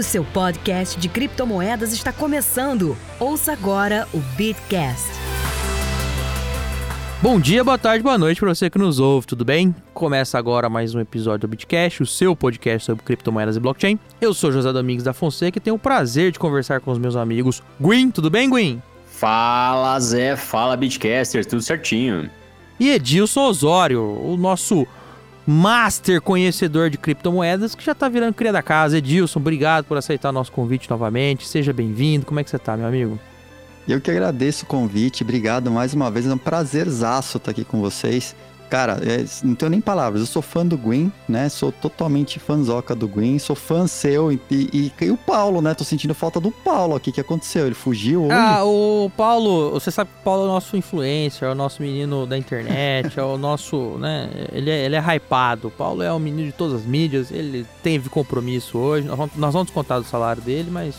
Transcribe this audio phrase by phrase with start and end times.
[0.00, 2.96] O seu podcast de criptomoedas está começando.
[3.18, 5.10] Ouça agora o Bitcast.
[7.20, 9.74] Bom dia, boa tarde, boa noite para você que nos ouve, tudo bem?
[9.92, 13.98] Começa agora mais um episódio do Bitcast, o seu podcast sobre criptomoedas e blockchain.
[14.22, 17.14] Eu sou José Domingos da Fonseca e tenho o prazer de conversar com os meus
[17.14, 18.82] amigos Gwyn, tudo bem, Gwyn?
[19.04, 22.30] Fala, Zé, fala, Bitcasters, tudo certinho.
[22.80, 24.86] E Edilson Osório, o nosso
[25.50, 28.98] master conhecedor de criptomoedas que já tá virando cria da casa.
[28.98, 31.46] Edilson, obrigado por aceitar nosso convite novamente.
[31.46, 32.24] Seja bem-vindo.
[32.24, 33.18] Como é que você tá, meu amigo?
[33.88, 37.80] Eu que agradeço o convite, obrigado mais uma vez, é um prazerzaço estar aqui com
[37.80, 38.36] vocês.
[38.70, 41.48] Cara, é, não tenho nem palavras, eu sou fã do Gwyn, né?
[41.48, 45.74] Sou totalmente fãzoca do Gwyn, sou fã seu e, e, e, o Paulo, né?
[45.74, 47.66] Tô sentindo falta do Paulo aqui, o que aconteceu?
[47.66, 48.32] Ele fugiu hoje?
[48.32, 51.82] Ah, o Paulo, você sabe que o Paulo é o nosso influencer, é o nosso
[51.82, 54.30] menino da internet, é o nosso, né?
[54.52, 57.66] Ele é, ele é hypado, o Paulo é o menino de todas as mídias, ele
[57.82, 60.94] teve compromisso hoje, nós vamos, nós vamos descontar do salário dele, mas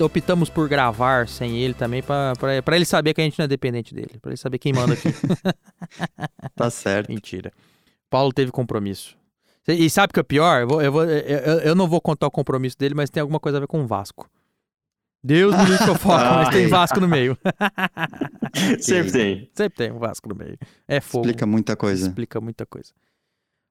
[0.00, 3.94] optamos por gravar sem ele também, para ele saber que a gente não é dependente
[3.94, 5.08] dele, para ele saber quem manda aqui.
[6.54, 7.08] tá certo.
[7.08, 7.52] Mentira.
[8.10, 9.16] Paulo teve compromisso.
[9.66, 10.62] E sabe o que é pior?
[10.62, 13.38] Eu, vou, eu, vou, eu, eu, não vou contar o compromisso dele, mas tem alguma
[13.38, 14.28] coisa a ver com o Vasco.
[15.22, 17.36] Deus me livre que eu foco, mas tem Vasco no meio.
[18.80, 19.50] Sempre tem.
[19.52, 20.56] Sempre tem um Vasco no meio.
[20.86, 21.26] É fogo.
[21.26, 22.08] Explica muita coisa.
[22.08, 22.92] Explica muita coisa.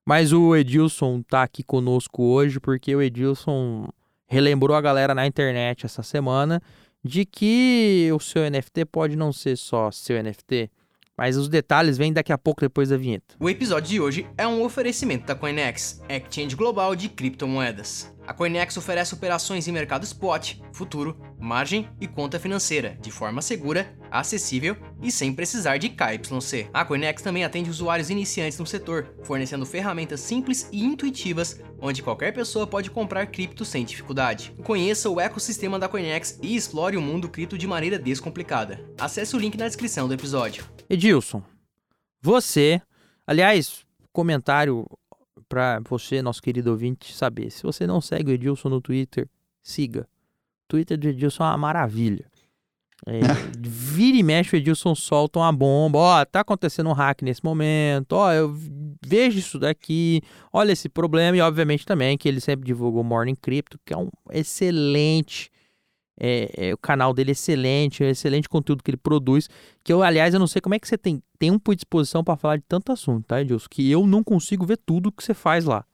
[0.05, 3.89] Mas o Edilson tá aqui conosco hoje porque o Edilson
[4.27, 6.61] relembrou a galera na internet essa semana
[7.03, 10.69] de que o seu NFT pode não ser só seu NFT,
[11.17, 13.35] mas os detalhes vêm daqui a pouco depois da vinheta.
[13.39, 18.13] O episódio de hoje é um oferecimento da Coinex, exchange global de criptomoedas.
[18.27, 23.97] A Coinex oferece operações em mercado spot, futuro, margem e conta financeira, de forma segura,
[24.11, 26.69] acessível e sem precisar de KYC.
[26.73, 32.33] A Coinex também atende usuários iniciantes no setor, fornecendo ferramentas simples e intuitivas, onde qualquer
[32.33, 34.53] pessoa pode comprar cripto sem dificuldade.
[34.61, 38.83] Conheça o ecossistema da Coinex e explore o mundo cripto de maneira descomplicada.
[38.99, 40.65] Acesse o link na descrição do episódio.
[40.89, 41.41] Edilson,
[42.21, 42.81] você,
[43.25, 44.85] aliás, comentário
[45.47, 47.49] para você, nosso querido ouvinte, saber.
[47.51, 49.27] Se você não segue o Edilson no Twitter,
[49.61, 50.07] siga.
[50.65, 52.25] O Twitter do Edilson é uma maravilha.
[53.05, 53.19] É,
[53.59, 55.99] vira e mexe, o Edilson solta uma bomba.
[55.99, 58.13] Ó, tá acontecendo um hack nesse momento.
[58.13, 58.53] Ó, eu
[59.05, 60.21] vejo isso daqui.
[60.51, 61.37] Olha esse problema.
[61.37, 65.51] E, obviamente, também que ele sempre divulgou o Morning Crypto, que é um excelente
[66.19, 69.49] é, é, o canal dele é excelente, é excelente conteúdo que ele produz.
[69.83, 72.35] Que eu, aliás, eu não sei como é que você tem tempo e disposição para
[72.35, 73.67] falar de tanto assunto, tá, Edilson?
[73.69, 75.85] Que eu não consigo ver tudo que você faz lá.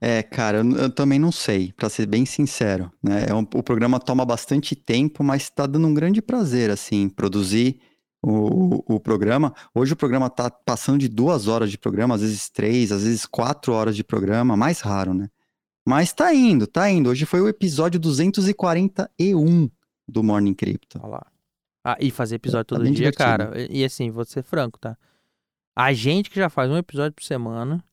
[0.00, 2.92] É, cara, eu, eu também não sei, para ser bem sincero.
[3.02, 3.26] Né?
[3.28, 7.80] É um, o programa toma bastante tempo, mas está dando um grande prazer, assim, produzir
[8.22, 9.54] o, o, o, programa.
[9.74, 13.24] Hoje o programa tá passando de duas horas de programa, às vezes três, às vezes
[13.24, 15.28] quatro horas de programa, mais raro, né?
[15.86, 17.10] Mas tá indo, tá indo.
[17.10, 19.70] Hoje foi o episódio 241
[20.08, 20.98] do Morning Crypto.
[21.02, 21.26] Olha lá.
[21.84, 23.18] Ah, e fazer episódio tá todo dia, divertido.
[23.18, 23.52] cara.
[23.60, 24.96] E, e assim, vou ser franco, tá?
[25.76, 27.84] A gente que já faz um episódio por semana,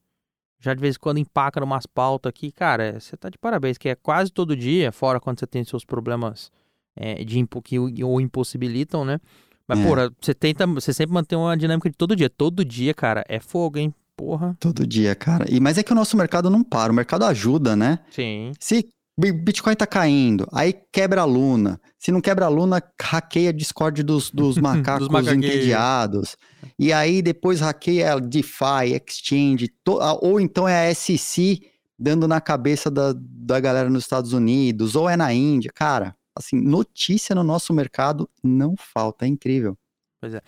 [0.60, 3.90] já de vez em quando empaca umas pautas aqui, cara, você tá de parabéns, que
[3.90, 6.50] é quase todo dia, fora quando você tem seus problemas
[6.96, 9.20] é, de impo que o impossibilitam, né?
[9.68, 9.84] Mas, é.
[9.84, 12.30] porra, você tenta, você sempre mantém uma dinâmica de todo dia.
[12.30, 13.94] Todo dia, cara, é fogo, hein?
[14.22, 14.56] Porra.
[14.60, 15.48] Todo dia, cara.
[15.50, 17.98] E, mas é que o nosso mercado não para, o mercado ajuda, né?
[18.12, 18.52] Sim.
[18.60, 18.88] Se
[19.18, 21.82] Bitcoin tá caindo, aí quebra a Luna.
[21.98, 26.38] Se não quebra a Luna, hackeia Discord dos, dos macacos dos entediados.
[26.78, 31.60] E aí depois hackeia a DeFi, Exchange, to, ou então é a SEC
[31.98, 35.72] dando na cabeça da, da galera nos Estados Unidos, ou é na Índia.
[35.74, 39.76] Cara, assim, notícia no nosso mercado não falta, é incrível.
[40.22, 40.42] Pois é.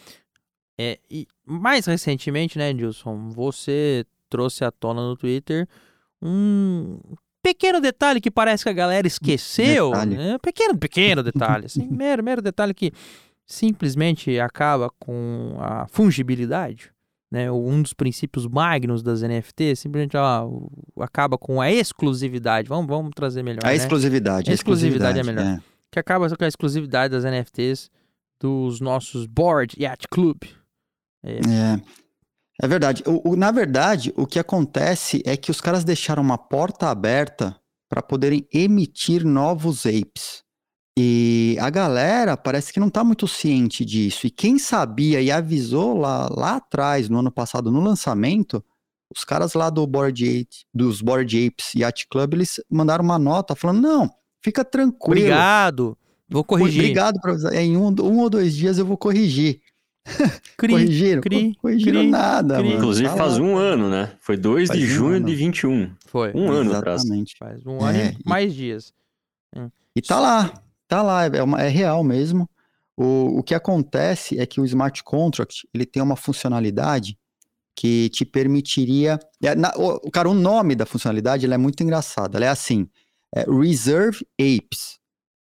[0.78, 5.68] É, e mais recentemente, né, Dilson, você trouxe à tona no Twitter
[6.22, 6.98] um
[7.44, 9.92] pequeno detalhe que parece que a galera esqueceu.
[9.92, 10.38] Né?
[10.40, 12.92] Pequeno, pequeno detalhe, assim, mero, mero detalhe que
[13.46, 16.92] simplesmente acaba com a fungibilidade.
[17.30, 20.48] Né, um dos princípios magnos das NFTs simplesmente ó,
[21.00, 22.70] acaba com a exclusividade.
[22.70, 23.66] Vamos, vamos trazer melhor.
[23.66, 23.76] A né?
[23.76, 24.52] exclusividade.
[24.52, 25.44] A exclusividade, é melhor.
[25.44, 25.60] É.
[25.90, 27.90] Que acaba com a exclusividade das NFTs
[28.40, 30.44] dos nossos Board Yacht Club.
[31.24, 31.34] É.
[31.38, 31.82] é.
[32.62, 33.04] É verdade.
[33.06, 37.56] O, o, na verdade, o que acontece é que os caras deixaram uma porta aberta
[37.90, 40.44] para poderem emitir novos apes.
[40.98, 44.28] E a galera parece que não está muito ciente disso.
[44.28, 48.64] E quem sabia e avisou lá, lá atrás, no ano passado, no lançamento,
[49.16, 53.56] os caras lá do Board Apes, dos Board Apes Yacht Club, eles mandaram uma nota
[53.56, 54.10] falando: não,
[54.44, 55.22] fica tranquilo.
[55.22, 55.98] Obrigado,
[56.30, 56.82] vou corrigir.
[56.82, 59.62] Obrigado, pra, em um, um ou dois dias eu vou corrigir.
[60.58, 61.22] Cri, corrigiram?
[61.22, 62.64] cri, corrigiram cri, nada, cri.
[62.66, 62.78] mano.
[62.78, 63.44] Inclusive Tá faz lá.
[63.46, 64.14] um ano, né?
[64.20, 65.26] Foi 2 Faz de um junho ano.
[65.26, 65.92] de 21.
[66.08, 66.32] Foi.
[66.36, 67.02] Um ano atrás.
[67.02, 67.36] Exatamente.
[67.38, 68.94] Faz um ano É, e mais dias.
[69.96, 70.54] E tá lá,
[70.88, 72.50] tá lá, é, uma- é real mesmo.
[72.98, 77.18] O, o que acontece é que o smart contract ele tem uma funcionalidade
[77.76, 79.20] que te permitiria.
[79.42, 82.38] é, na- o, cara, o nome da funcionalidade ela é muito engraçada.
[82.38, 82.88] Ela é assim:
[83.36, 85.00] é Reserve Apes.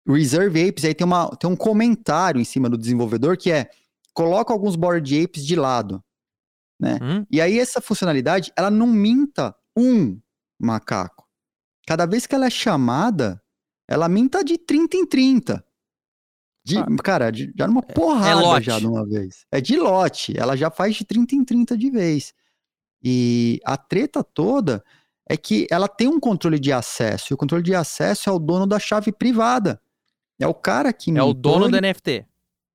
[0.09, 3.69] Reserve Apes aí tem, uma, tem um comentário em cima do desenvolvedor que é
[4.17, 6.03] coloca alguns board apes de lado.
[6.83, 7.27] Hum?
[7.31, 10.19] E aí essa funcionalidade, ela não minta um
[10.59, 11.27] macaco.
[11.87, 13.43] Cada vez que ela é chamada,
[13.87, 15.63] ela minta de 30 em 30.
[16.65, 16.87] De, Ah.
[17.05, 18.67] Cara, de- já numa porrada lote.
[18.67, 19.45] já de uma vez.
[19.53, 20.35] É de lote.
[20.37, 22.33] Ela já faz de 30 em 30 de vez.
[23.05, 24.83] E a treta toda
[25.29, 27.33] é que ela tem um controle de acesso.
[27.33, 29.81] E o controle de acesso é o dono da chave privada.
[30.41, 32.27] É o cara que É o dono ele do NFT.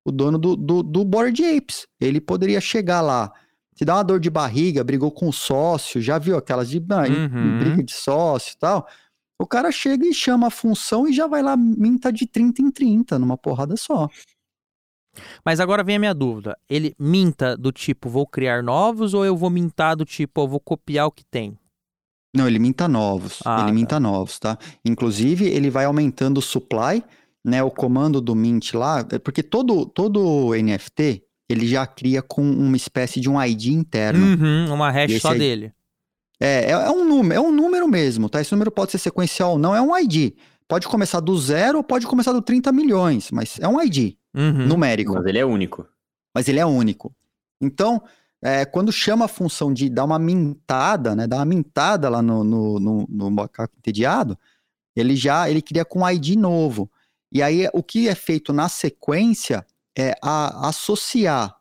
[0.04, 1.86] O dono do, do, do Board Apes.
[2.00, 3.32] Ele poderia chegar lá,
[3.74, 7.02] te dar uma dor de barriga, brigou com o sócio, já viu aquelas de ah,
[7.08, 7.58] Uhum.
[7.58, 8.86] briga de sócio e tal.
[9.40, 12.70] O cara chega e chama a função e já vai lá, minta de 30 em
[12.70, 14.08] 30, numa porrada só.
[15.44, 16.56] Mas agora vem a minha dúvida.
[16.68, 20.60] Ele minta do tipo, vou criar novos ou eu vou mintar do tipo, eu vou
[20.60, 21.58] copiar o que tem?
[22.34, 23.40] Não, ele minta novos.
[23.44, 23.74] Ah, ele tá.
[23.74, 24.56] minta novos, tá?
[24.84, 27.04] Inclusive, ele vai aumentando o supply,
[27.44, 27.62] né?
[27.62, 32.76] O comando do mint lá, é porque todo, todo NFT, ele já cria com uma
[32.76, 34.24] espécie de um ID interno.
[34.24, 35.72] Uhum, uma hash só dele.
[36.40, 38.40] É, é, é um número, é um número mesmo, tá?
[38.40, 40.32] Esse número pode ser sequencial ou não, é um ID.
[40.66, 44.66] Pode começar do zero ou pode começar do 30 milhões, mas é um ID Uhum.
[44.66, 45.86] numérico, Mas ele é único.
[46.34, 47.14] mas ele é único.
[47.60, 48.02] Então,
[48.42, 51.26] é, quando chama a função de dar uma mintada, né?
[51.26, 54.36] Dar uma mintada lá no, no, no, no macaco entediado,
[54.96, 56.90] ele já ele cria com um ID novo.
[57.32, 59.64] E aí, o que é feito na sequência
[59.96, 61.56] é a- associar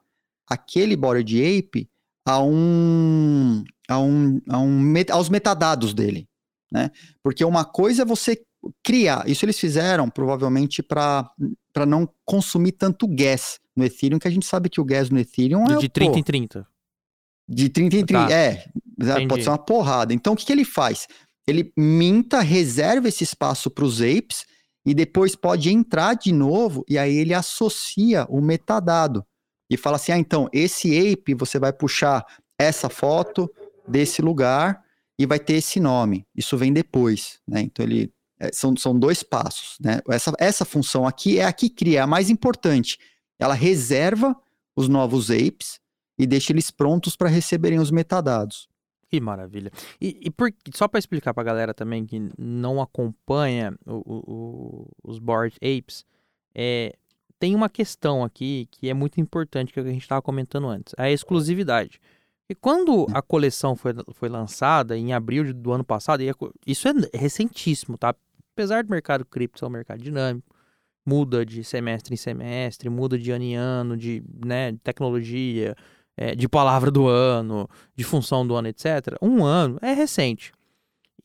[0.48, 1.90] aquele body ape
[2.26, 6.28] a um, a um, a um aos metadados dele,
[6.72, 6.92] né?
[7.24, 8.42] Porque uma coisa é você
[8.84, 11.32] criar, isso eles fizeram provavelmente para
[11.88, 15.64] não consumir tanto gas no Ethereum, que a gente sabe que o gas no Ethereum
[15.66, 16.68] é De pô, 30 em 30.
[17.50, 18.28] de 30 em 30.
[18.28, 18.34] Tá.
[18.34, 18.66] É,
[19.00, 19.28] Entendi.
[19.28, 20.14] pode ser uma porrada.
[20.14, 21.08] Então, o que, que ele faz?
[21.48, 24.46] Ele minta, reserva esse espaço para os apes
[24.86, 29.26] e depois pode entrar de novo e aí ele associa o metadado
[29.70, 32.26] e fala assim: ah, então, esse ape você vai puxar
[32.60, 33.50] essa foto
[33.88, 34.84] desse lugar
[35.18, 36.26] e vai ter esse nome.
[36.36, 37.62] Isso vem depois, né?
[37.62, 38.12] Então, ele.
[38.40, 40.02] é, são, são dois passos, né?
[40.10, 42.98] Essa, essa função aqui é a que cria, é a mais importante.
[43.40, 44.36] Ela reserva
[44.76, 45.80] os novos apes
[46.20, 48.68] e deixa eles prontos para receberem os metadados.
[49.12, 49.72] Que maravilha.
[50.00, 55.20] E, e por- só para explicar pra galera também que não acompanha o- o- os
[55.20, 56.06] Board Apes,
[56.56, 56.94] é,
[57.38, 60.94] tem uma questão aqui que é muito importante que é a gente estava comentando antes,
[60.98, 62.00] a exclusividade.
[62.50, 66.26] E quando a coleção foi, foi lançada em abril do ano passado, a
[66.66, 68.16] isso é recentíssimo, tá?
[68.54, 70.56] Apesar do mercado cripto ser um mercado dinâmico,
[71.06, 75.76] muda de semestre em semestre, muda de ano em ano, de, né, tecnologia,
[76.22, 79.18] é, de palavra do ano, de função do ano, etc.
[79.20, 80.52] Um ano é recente.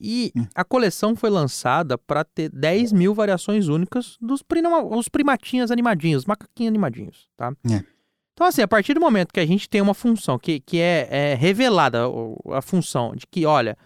[0.01, 0.47] E Hum.
[0.55, 6.23] a coleção foi lançada para ter 10 mil variações únicas dos prima, os primatinhos animadinhos,
[6.23, 7.53] os macaquinhos animadinhos, tá?
[7.71, 7.85] É.
[8.33, 11.09] Então, assim, a partir do momento que a gente tem uma função que, que é,
[11.11, 12.05] é revelada,
[12.53, 13.77] a função de que, olha,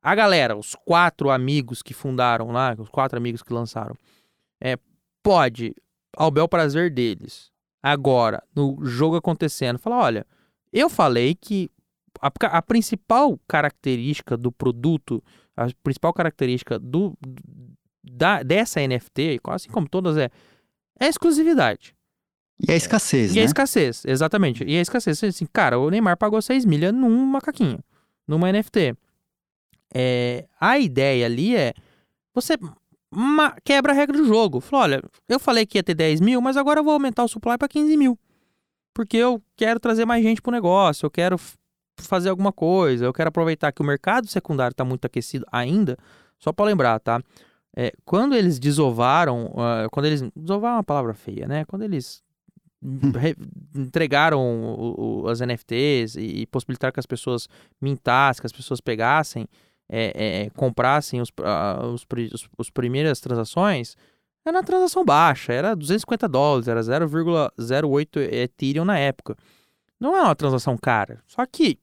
[0.00, 3.96] a galera, os quatro amigos que fundaram lá, os quatro amigos que lançaram,
[4.60, 4.76] é,
[5.22, 5.74] pode,
[6.16, 7.50] ao bel prazer deles,
[7.80, 10.26] agora, no jogo acontecendo, falar, olha,
[10.72, 11.70] eu falei que
[12.20, 15.22] a, a principal característica do produto,
[15.56, 17.16] a principal característica do,
[18.02, 20.30] da, dessa NFT, assim como todas, é,
[20.98, 21.94] é a exclusividade.
[22.66, 23.46] E a escassez, E a né?
[23.46, 24.64] escassez, exatamente.
[24.64, 27.80] E a escassez, assim, cara, o Neymar pagou 6 milhas num macaquinho,
[28.26, 28.94] numa NFT.
[29.94, 31.74] É, a ideia ali é
[32.34, 32.54] você
[33.64, 34.60] quebra a regra do jogo.
[34.60, 37.28] Fala, olha, eu falei que ia ter 10 mil, mas agora eu vou aumentar o
[37.28, 38.18] supply para 15 mil.
[38.94, 41.36] Porque eu quero trazer mais gente pro negócio, eu quero
[41.98, 45.96] fazer alguma coisa, eu quero aproveitar que o mercado secundário está muito aquecido ainda.
[46.38, 47.20] Só para lembrar, tá?
[47.74, 50.22] É, quando eles desovaram, ah, quando eles.
[50.36, 51.64] Desovar é uma palavra feia, né?
[51.64, 52.22] Quando eles
[53.16, 53.36] re-
[53.74, 57.48] entregaram o- o- as NFTs e, e possibilitaram que as pessoas
[57.80, 59.46] mintassem, que as pessoas pegassem,
[59.88, 63.96] é, é, comprassem os, ah, os, os, os primeiras transações,
[64.44, 69.36] era uma transação baixa, era 250 dólares, era 0,08 Ethereum na época.
[70.00, 71.22] Não é uma transação cara.
[71.26, 71.78] Só que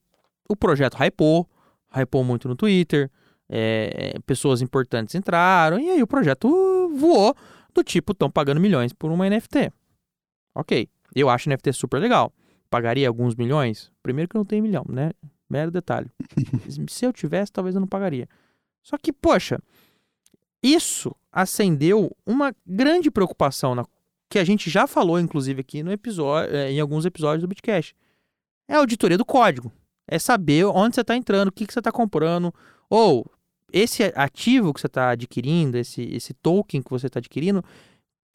[0.50, 1.48] o projeto hypou,
[1.96, 3.10] hypou muito no Twitter,
[3.48, 6.50] é, é, pessoas importantes entraram, e aí o projeto
[6.96, 7.36] voou
[7.74, 9.72] do tipo, estão pagando milhões por uma NFT.
[10.54, 12.34] Ok, eu acho NFT super legal.
[12.70, 13.92] pagaria alguns milhões?
[14.04, 15.12] Primeiro que eu não tenho milhão, né?
[15.50, 16.12] Mero detalhe.
[16.89, 18.28] Se eu tivesse, talvez eu não pagaria.
[18.84, 19.60] Só que, poxa,
[20.62, 23.86] isso acendeu uma grande preocupação na,
[24.30, 27.96] que a gente já falou, inclusive, aqui no episódio, eh, em alguns episódios do Bitcast.
[28.68, 29.72] É a auditoria do código.
[30.08, 32.54] É saber onde você está entrando, o que, que você está comprando,
[32.89, 33.25] ou
[33.72, 37.63] esse ativo que você está adquirindo, esse, esse token que você está adquirindo,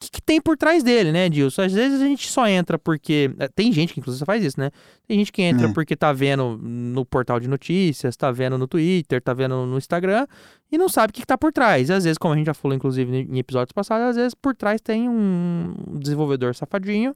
[0.05, 1.63] que, que, tem por trás dele, né, Dilson?
[1.63, 3.31] Às vezes a gente só entra porque.
[3.39, 4.71] Eh, tem gente que inclusive faz isso, né?
[5.07, 5.73] Tem gente que entra é.
[5.73, 10.25] porque tá vendo no portal de notícias, tá vendo no Twitter, tá vendo no Instagram
[10.71, 11.89] e não sabe o que, que tá por trás.
[11.89, 14.55] E às vezes, como a gente já falou, inclusive, em episódios passados, às vezes por
[14.55, 17.15] trás tem um desenvolvedor safadinho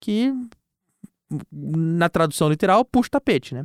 [0.00, 0.32] que,
[1.50, 3.64] na tradução literal, puxa o tapete, né?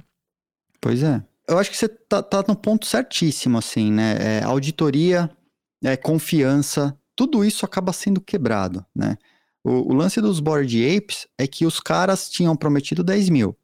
[0.79, 1.23] Pois é.
[1.47, 4.17] Eu acho que você tá, tá no ponto certíssimo, assim, né?
[4.19, 5.29] É, auditoria,
[5.83, 9.17] é, confiança tudo isso acaba sendo quebrado, né?
[9.63, 13.57] O, o lance dos Bored Apes é que os caras tinham prometido 10 mil.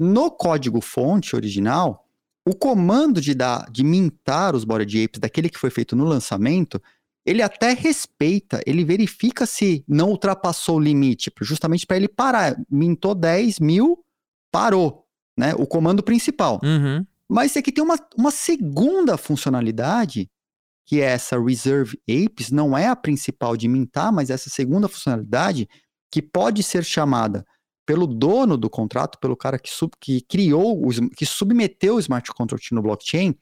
[0.00, 2.08] No código fonte original,
[2.44, 6.82] o comando de, dar, de mintar os Bored Apes, daquele que foi feito no lançamento,
[7.24, 12.56] ele até respeita, ele verifica se não ultrapassou o limite, justamente para ele parar.
[12.70, 14.02] Mintou 10 mil,
[14.50, 15.04] parou,
[15.38, 15.54] né?
[15.58, 16.60] O comando principal.
[16.64, 17.04] Uhum.
[17.28, 20.30] Mas aqui tem uma, uma segunda funcionalidade
[20.86, 25.68] que é essa Reserve Apes, não é a principal de mintar, mas essa segunda funcionalidade
[26.10, 27.44] que pode ser chamada
[27.84, 30.80] pelo dono do contrato, pelo cara que, sub, que criou,
[31.16, 33.34] que submeteu o smart contract no blockchain.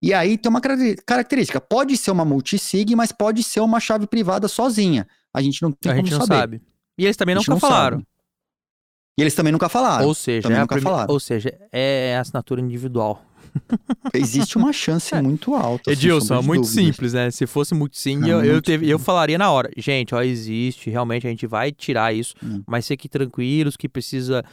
[0.00, 4.48] E aí tem uma característica, pode ser uma multisig, mas pode ser uma chave privada
[4.48, 5.06] sozinha.
[5.32, 6.40] A gente não tem a como gente não saber.
[6.40, 6.62] sabe.
[6.98, 7.98] E eles também nunca falaram.
[7.98, 8.08] Sabe.
[9.18, 10.06] E eles também nunca falaram.
[10.06, 11.12] Ou seja, é nunca falaram.
[11.12, 13.24] ou seja, é assinatura individual.
[14.14, 15.22] Existe uma chance é.
[15.22, 15.90] muito alta.
[15.90, 16.84] Edilson, é muito dúvidas.
[16.84, 17.30] simples, né?
[17.30, 19.70] Se fosse muito sim, eu, eu, teve, eu falaria na hora.
[19.76, 22.62] Gente, ó, existe, realmente a gente vai tirar isso, hum.
[22.66, 24.44] mas fiquem tranquilos que precisa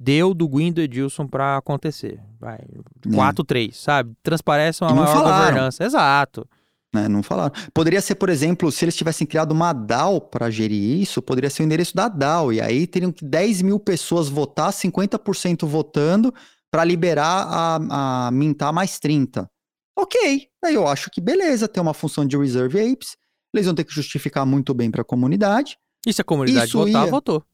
[0.00, 2.18] deu do Gwyn do Edilson para acontecer.
[2.40, 2.58] Vai.
[3.06, 3.72] 4-3, é.
[3.72, 4.12] sabe?
[4.22, 5.46] Transparece uma maior falaram.
[5.46, 5.84] governança.
[5.84, 6.48] Exato.
[6.94, 7.52] É, não falaram.
[7.72, 11.62] Poderia ser, por exemplo, se eles tivessem criado uma DAO para gerir isso, poderia ser
[11.62, 12.52] o endereço da DAO.
[12.52, 16.34] E aí teriam que 10 mil pessoas votar, 50% votando,
[16.70, 19.50] para liberar a, a mintar mais 30.
[19.98, 23.16] Ok, aí eu acho que beleza, tem uma função de reserve apes,
[23.52, 25.76] eles vão ter que justificar muito bem para a comunidade.
[26.06, 27.10] E se a comunidade Isso votar, ia...
[27.10, 27.44] votou.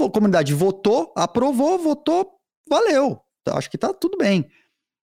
[0.00, 2.32] A comunidade votou, aprovou, votou,
[2.68, 3.20] valeu.
[3.48, 4.48] Acho que tá tudo bem.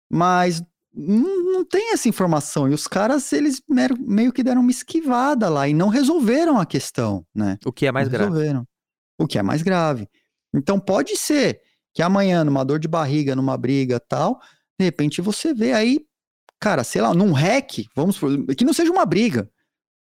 [0.10, 0.64] Mas
[0.94, 2.70] não, tem essa informação.
[2.70, 3.62] E os caras, eles
[4.00, 7.58] meio que deram uma esquivada lá e não resolveram a questão, né?
[7.66, 8.32] O que é mais não grave.
[8.32, 8.68] Resolveram.
[9.20, 10.08] O que é mais grave.
[10.54, 11.62] Então pode ser
[11.94, 14.40] que amanhã, numa dor de barriga, numa briga tal,
[14.80, 16.00] de repente você vê aí,
[16.60, 18.20] cara, sei lá, num hack, vamos
[18.56, 19.50] que não seja uma briga,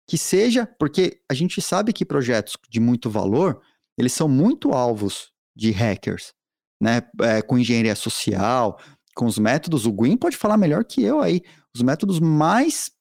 [0.08, 3.62] que seja, porque a gente sabe que projetos de muito valor,
[3.98, 6.34] eles são muito alvos de hackers,
[6.82, 7.02] né?
[7.22, 8.80] É, com engenharia social,
[9.16, 11.42] com os métodos, o Gwyn pode falar melhor que eu aí,
[11.76, 12.92] os métodos mais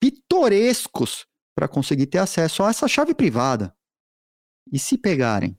[0.00, 3.74] pitorescos para conseguir ter acesso a essa chave privada.
[4.72, 5.58] E se pegarem?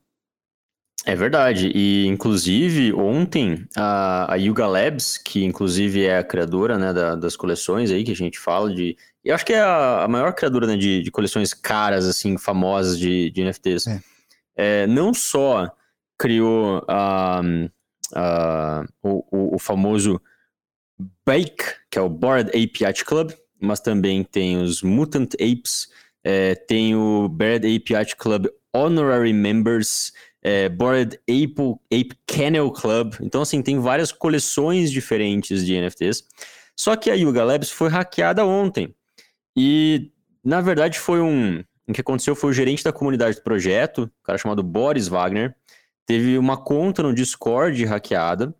[1.05, 1.71] É verdade.
[1.75, 7.35] E, inclusive, ontem, a, a Yuga Labs, que inclusive é a criadora né, da, das
[7.35, 8.97] coleções aí que a gente fala de.
[9.23, 12.97] Eu acho que é a, a maior criadora né, de, de, coleções caras, assim, famosas
[12.97, 13.87] de, de NFTs.
[13.87, 14.01] É.
[14.55, 15.69] É, não só
[16.17, 16.83] criou
[19.03, 20.19] o, o, famoso
[21.25, 25.87] Bake, que é o Bored Ape Yacht Club, mas também tem os Mutant Apes,
[26.23, 30.11] é, tem o Bored Ape Yacht Club Honorary Members,
[30.47, 33.15] é, Bored Ape, Ape Kennel Club.
[33.19, 36.23] Então, assim, tem várias coleções diferentes de NFTs.
[36.77, 38.93] Só que a Yuga Labs foi hackeada ontem.
[39.57, 40.11] E,
[40.43, 41.63] na verdade, foi um.
[41.87, 45.55] O que aconteceu foi o gerente da comunidade do projeto, um cara chamado Boris Wagner,
[46.05, 48.53] teve uma conta no Discord hackeada.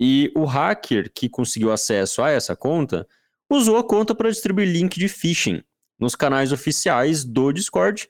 [0.00, 3.06] E o hacker que conseguiu acesso a essa conta
[3.50, 5.62] usou a conta para distribuir link de phishing
[5.98, 8.08] nos canais oficiais do Discord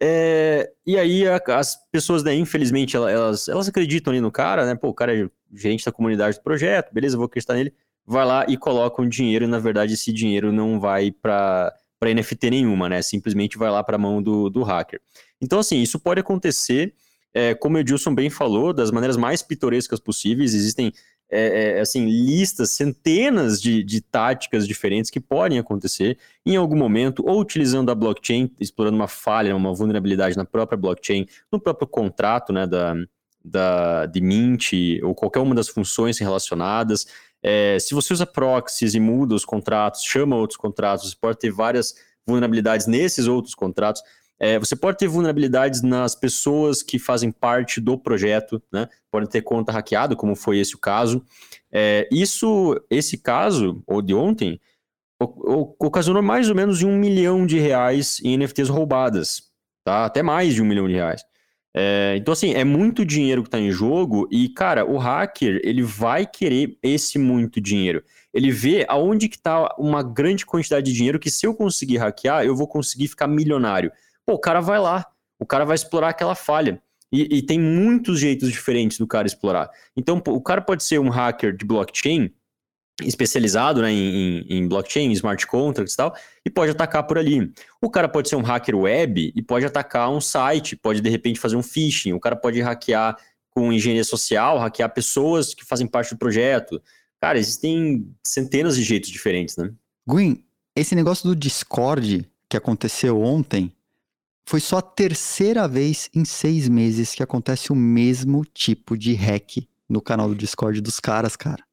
[0.00, 4.74] é, e aí a, as pessoas, né, infelizmente, elas, elas acreditam ali no cara, né?
[4.74, 7.72] Pô, o cara é gerente da comunidade do projeto, beleza, vou acreditar nele.
[8.04, 12.12] Vai lá e coloca um dinheiro, e na verdade esse dinheiro não vai para para
[12.12, 13.00] NFT nenhuma, né?
[13.00, 15.00] Simplesmente vai lá para a mão do, do hacker.
[15.40, 16.94] Então, assim, isso pode acontecer,
[17.32, 20.54] é, como o Edilson bem falou, das maneiras mais pitorescas possíveis.
[20.54, 20.92] Existem
[21.30, 27.22] é, é, assim, listas, centenas de, de táticas diferentes que podem acontecer em algum momento,
[27.26, 32.52] ou utilizando a blockchain, explorando uma falha, uma vulnerabilidade na própria blockchain, no próprio contrato
[32.52, 32.94] né, da,
[33.44, 37.06] da, de Mint, ou qualquer uma das funções relacionadas.
[37.42, 41.50] É, se você usa proxies e muda os contratos, chama outros contratos, você pode ter
[41.50, 41.94] várias
[42.26, 44.02] vulnerabilidades nesses outros contratos.
[44.38, 48.88] É, você pode ter vulnerabilidades nas pessoas que fazem parte do projeto, né?
[49.10, 51.24] Podem ter conta hackeada, como foi esse o caso.
[51.72, 54.60] É, isso, esse caso, ou de ontem,
[55.18, 59.42] ocasionou mais ou menos um milhão de reais em NFTs roubadas,
[59.84, 60.04] tá?
[60.04, 61.22] Até mais de um milhão de reais.
[61.78, 65.82] É, então, assim, é muito dinheiro que está em jogo e, cara, o hacker, ele
[65.82, 68.02] vai querer esse muito dinheiro.
[68.32, 72.44] Ele vê aonde que está uma grande quantidade de dinheiro que se eu conseguir hackear,
[72.44, 73.92] eu vou conseguir ficar milionário.
[74.26, 75.06] Pô, o cara vai lá,
[75.38, 76.82] o cara vai explorar aquela falha.
[77.12, 79.70] E, e tem muitos jeitos diferentes do cara explorar.
[79.96, 82.32] Então, pô, o cara pode ser um hacker de blockchain,
[83.02, 86.14] especializado né, em, em, blockchain, smart contracts e tal,
[86.44, 87.52] e pode atacar por ali.
[87.80, 91.38] O cara pode ser um hacker web e pode atacar um site, pode de repente
[91.38, 93.16] fazer um phishing, o cara pode hackear
[93.50, 96.82] com engenharia social, hackear pessoas que fazem parte do projeto.
[97.20, 99.72] Cara, existem centenas de jeitos diferentes, né?
[100.06, 103.72] Gwen, esse negócio do Discord que aconteceu ontem
[104.46, 109.66] foi só a terceira vez em seis meses que acontece o mesmo tipo de hack
[109.88, 111.64] no canal do Discord dos caras, cara.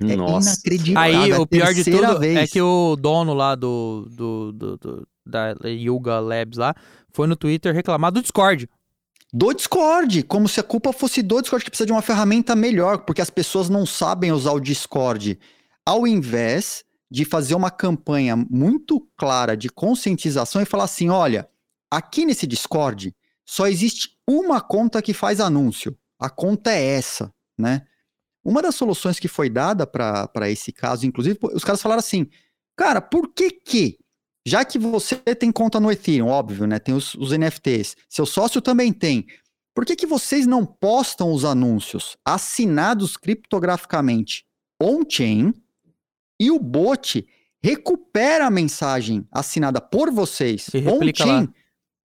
[0.00, 0.50] É Nossa.
[0.50, 1.20] inacreditável.
[1.20, 2.36] Aí, o pior de tudo é vez.
[2.38, 6.74] é que o dono lá do, do, do, do, da Yuga Labs lá
[7.12, 8.68] foi no Twitter reclamar do Discord.
[9.32, 12.98] Do Discord, como se a culpa fosse do Discord, que precisa de uma ferramenta melhor,
[12.98, 15.38] porque as pessoas não sabem usar o Discord.
[15.86, 21.48] Ao invés de fazer uma campanha muito clara de conscientização e falar assim: olha,
[21.90, 23.14] aqui nesse Discord
[23.44, 25.96] só existe uma conta que faz anúncio.
[26.18, 27.86] A conta é essa, né?
[28.44, 32.28] Uma das soluções que foi dada para esse caso, inclusive, os caras falaram assim:
[32.76, 33.98] cara, por que que,
[34.46, 36.78] já que você tem conta no Ethereum, óbvio, né?
[36.78, 39.26] Tem os, os NFTs, seu sócio também tem.
[39.74, 44.44] Por que, que vocês não postam os anúncios assinados criptograficamente
[44.82, 45.54] on-chain
[46.40, 47.26] e o bot
[47.62, 51.48] recupera a mensagem assinada por vocês on-chain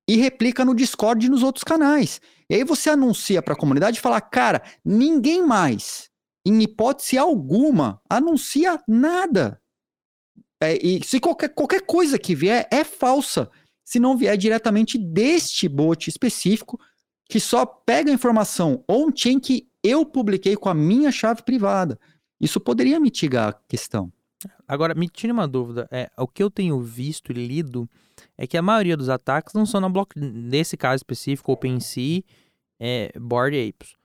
[0.08, 2.22] e replica no Discord e nos outros canais?
[2.50, 6.12] E aí você anuncia para a comunidade e fala, cara, ninguém mais
[6.46, 9.62] em hipótese alguma, anuncia nada.
[10.62, 13.50] É, e se qualquer, qualquer coisa que vier é falsa,
[13.84, 16.80] se não vier diretamente deste bot específico,
[17.30, 22.00] que só pega a informação on-chain que eu publiquei com a minha chave privada.
[22.40, 24.12] Isso poderia mitigar a questão.
[24.68, 25.88] Agora, me tire uma dúvida.
[25.92, 27.90] É, o que eu tenho visto e lido
[28.38, 30.18] é que a maioria dos ataques não são na block...
[30.18, 32.24] nesse caso específico, OpenSea,
[32.80, 33.96] é, Board Apes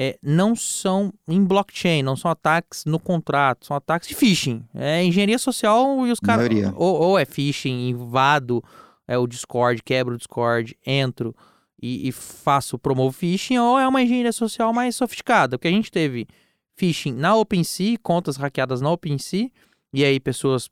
[0.00, 4.64] é, não são em blockchain, não são ataques no contrato, são ataques de phishing.
[4.72, 6.48] É engenharia social e os caras.
[6.76, 8.62] Ou, ou, é phishing, invado
[9.08, 11.34] é, o Discord, quebro o Discord, entro
[11.82, 15.58] e, e faço, promovo phishing, ou é uma engenharia social mais sofisticada.
[15.58, 16.28] Porque a gente teve
[16.76, 19.50] phishing na OpenSea, contas hackeadas na OpenSea,
[19.92, 20.70] e aí pessoas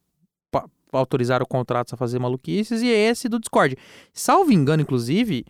[0.92, 3.77] autorizaram contratos a fazer maluquices, e é esse do Discord.
[4.12, 5.44] Salvo engano, inclusive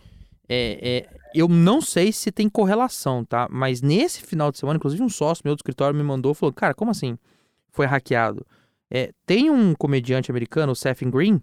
[0.48, 3.48] é, é, eu não sei se tem correlação, tá?
[3.50, 6.74] Mas nesse final de semana, inclusive um sócio meu do escritório me mandou falou: Cara,
[6.74, 7.18] como assim
[7.70, 8.46] foi hackeado?
[8.90, 11.40] É, tem um comediante americano, o Seth Green,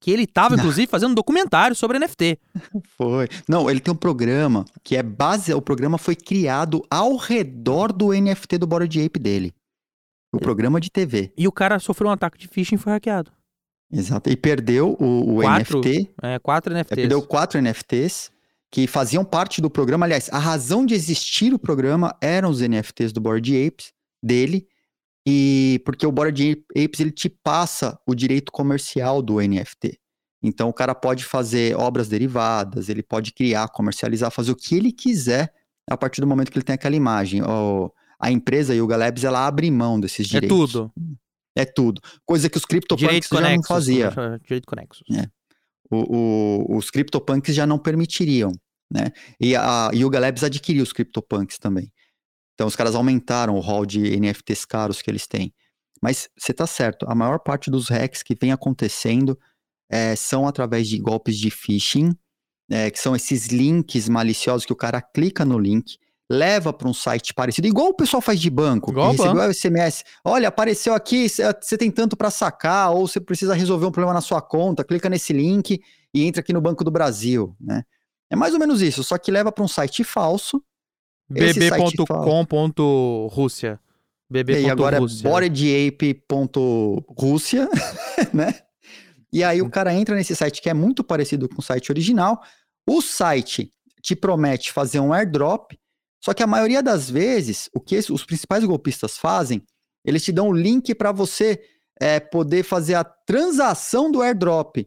[0.00, 2.38] que ele tava, inclusive, fazendo um documentário sobre NFT.
[2.96, 3.28] Foi.
[3.46, 5.52] Não, ele tem um programa que é base.
[5.52, 9.54] O programa foi criado ao redor do NFT do Bored Ape dele.
[10.32, 10.40] O é.
[10.40, 11.32] programa de TV.
[11.36, 13.32] E o cara sofreu um ataque de phishing e foi hackeado.
[13.92, 14.30] Exato.
[14.30, 16.10] E perdeu o, o quatro, NFT.
[16.22, 16.96] É, quatro NFTs.
[16.96, 18.30] Perdeu quatro NFTs
[18.70, 20.06] que faziam parte do programa.
[20.06, 24.66] Aliás, a razão de existir o programa eram os NFTs do Board Apes dele.
[25.26, 29.98] E porque o Board Apes ele te passa o direito comercial do NFT.
[30.42, 34.90] Então o cara pode fazer obras derivadas, ele pode criar, comercializar, fazer o que ele
[34.90, 35.52] quiser
[35.88, 37.42] a partir do momento que ele tem aquela imagem.
[37.42, 40.50] O, a empresa Yuga Labs ela abre mão desses é direitos.
[40.50, 40.92] É tudo.
[41.56, 42.00] É tudo.
[42.24, 44.12] Coisa que os CryptoPunks já não faziam.
[44.42, 45.02] Direito conexo.
[45.12, 45.26] É.
[45.90, 48.52] O, o, os CryptoPunks já não permitiriam,
[48.92, 49.10] né?
[49.40, 51.90] E a Yuga Labs adquiriu os CryptoPunks também.
[52.54, 55.52] Então os caras aumentaram o hall de NFTs caros que eles têm.
[56.00, 59.38] Mas você tá certo, a maior parte dos hacks que vem acontecendo
[59.90, 62.14] é, são através de golpes de phishing,
[62.70, 65.98] é, que são esses links maliciosos que o cara clica no link,
[66.30, 70.04] leva para um site parecido, igual o pessoal faz de banco, igual que recebeu SMS.
[70.24, 74.20] Olha, apareceu aqui, você tem tanto para sacar, ou você precisa resolver um problema na
[74.20, 75.82] sua conta, clica nesse link
[76.14, 77.82] e entra aqui no Banco do Brasil, né?
[78.30, 80.62] É mais ou menos isso, só que leva para um site falso.
[81.28, 83.80] bb.com.rússia.
[84.30, 84.62] bb.
[84.62, 87.68] E agora é boredape.rússia,
[88.32, 88.54] né?
[89.32, 92.40] E aí o cara entra nesse site que é muito parecido com o site original.
[92.86, 95.72] O site te promete fazer um airdrop
[96.20, 99.62] só que a maioria das vezes, o que os principais golpistas fazem,
[100.04, 101.60] eles te dão o link para você
[102.00, 104.86] é, poder fazer a transação do airdrop.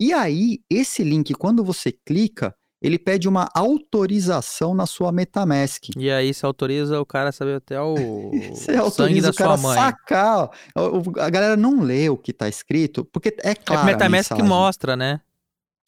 [0.00, 5.88] E aí, esse link, quando você clica, ele pede uma autorização na sua MetaMask.
[5.96, 9.34] E aí você autoriza o cara a saber até o Você sangue autoriza da o
[9.34, 9.78] cara sua a mãe.
[9.84, 10.50] sacar.
[10.76, 11.20] ó.
[11.20, 13.82] A galera não lê o que tá escrito, porque é É claro.
[13.82, 15.20] o MetaMask que mostra, né?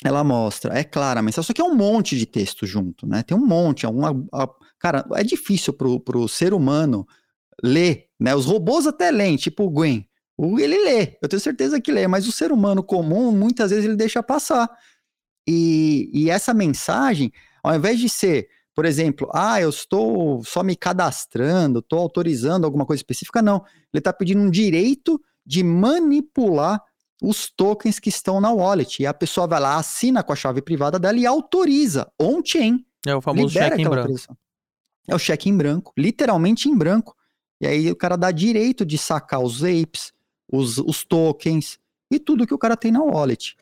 [0.02, 3.22] Ela mostra, é clara a mensagem, só que é um monte de texto junto, né?
[3.22, 4.10] Tem um monte, é uma,
[4.80, 7.06] cara, é difícil pro, pro ser humano
[7.62, 8.34] ler, né?
[8.34, 10.04] Os robôs até leem, tipo o Gwen,
[10.58, 13.96] ele lê, eu tenho certeza que lê, mas o ser humano comum, muitas vezes ele
[13.96, 14.70] deixa passar.
[15.46, 17.30] E, e essa mensagem,
[17.62, 22.86] ao invés de ser, por exemplo, ah, eu estou só me cadastrando, estou autorizando alguma
[22.86, 23.64] coisa específica, não.
[23.92, 26.82] Ele está pedindo um direito de manipular
[27.22, 29.02] os tokens que estão na wallet.
[29.02, 32.84] E a pessoa vai lá, assina com a chave privada dela e autoriza on-chain.
[33.06, 34.12] É o famoso libera cheque em aquela branco.
[34.12, 34.36] autorização.
[35.10, 37.16] É o cheque em branco, literalmente em branco.
[37.60, 40.12] E aí o cara dá direito de sacar os apes,
[40.50, 41.78] os, os tokens
[42.10, 43.56] e tudo que o cara tem na wallet.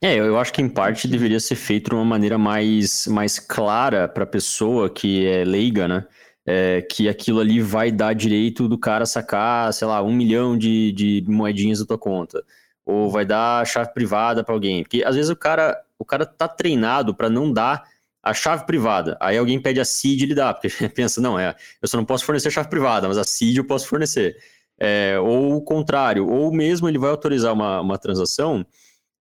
[0.00, 4.06] É, eu acho que em parte deveria ser feito de uma maneira mais, mais clara
[4.06, 6.06] para a pessoa que é leiga, né?
[6.44, 10.92] É, que aquilo ali vai dar direito do cara sacar, sei lá, um milhão de,
[10.92, 12.44] de moedinhas da tua conta.
[12.84, 14.82] Ou vai dar chave privada para alguém.
[14.82, 17.84] Porque às vezes o cara, o cara tá treinado para não dar
[18.22, 19.16] a chave privada.
[19.20, 22.04] Aí alguém pede a seed e ele dá, porque pensa, não, é, eu só não
[22.04, 24.36] posso fornecer a chave privada, mas a seed eu posso fornecer.
[24.78, 28.66] É, ou o contrário, ou mesmo ele vai autorizar uma, uma transação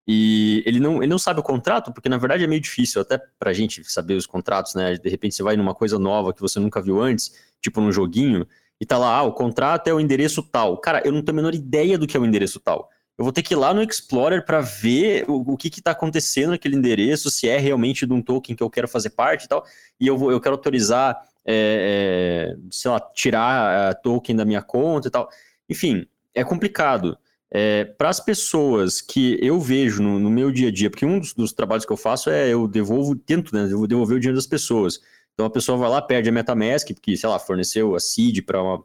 [0.08, 3.20] e ele não, ele não sabe o contrato, porque na verdade é meio difícil, até
[3.40, 4.96] pra gente saber os contratos, né?
[4.96, 8.48] De repente você vai numa coisa nova que você nunca viu antes, tipo num joguinho,
[8.80, 10.78] e tá lá, ah, o contrato é o endereço tal.
[10.80, 12.90] Cara, eu não tenho a menor ideia do que é o endereço tal.
[13.21, 15.91] Eu vou ter que ir lá no Explorer para ver o, o que que tá
[15.91, 19.47] acontecendo naquele endereço, se é realmente de um token que eu quero fazer parte e
[19.47, 19.63] tal,
[19.99, 24.63] e eu, vou, eu quero autorizar, é, é, sei lá, tirar a token da minha
[24.63, 25.29] conta e tal.
[25.69, 27.15] Enfim, é complicado
[27.51, 31.19] é, para as pessoas que eu vejo no, no, meu dia a dia, porque um
[31.19, 34.47] dos, dos, trabalhos que eu faço é eu devolvo, tento né, devolver o dinheiro das
[34.47, 34.99] pessoas.
[35.36, 38.63] Então a pessoa vai lá, perde a MetaMask, porque, sei lá, forneceu a seed para
[38.63, 38.84] uma.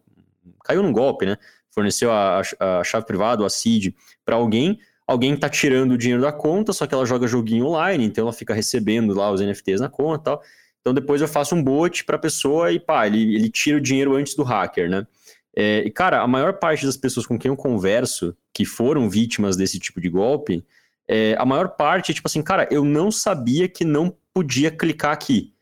[0.62, 1.38] caiu num golpe, né?
[1.76, 4.78] Forneceu a, a, a chave privada, a seed, para alguém.
[5.06, 8.32] Alguém está tirando o dinheiro da conta, só que ela joga joguinho online, então ela
[8.32, 10.42] fica recebendo lá os NFTs na conta e tal.
[10.80, 13.80] Então depois eu faço um bot para a pessoa e pá, ele, ele tira o
[13.80, 15.06] dinheiro antes do hacker, né?
[15.54, 19.56] É, e, cara, a maior parte das pessoas com quem eu converso, que foram vítimas
[19.56, 20.64] desse tipo de golpe,
[21.08, 25.52] é, a maior parte tipo assim, cara, eu não sabia que não podia clicar aqui.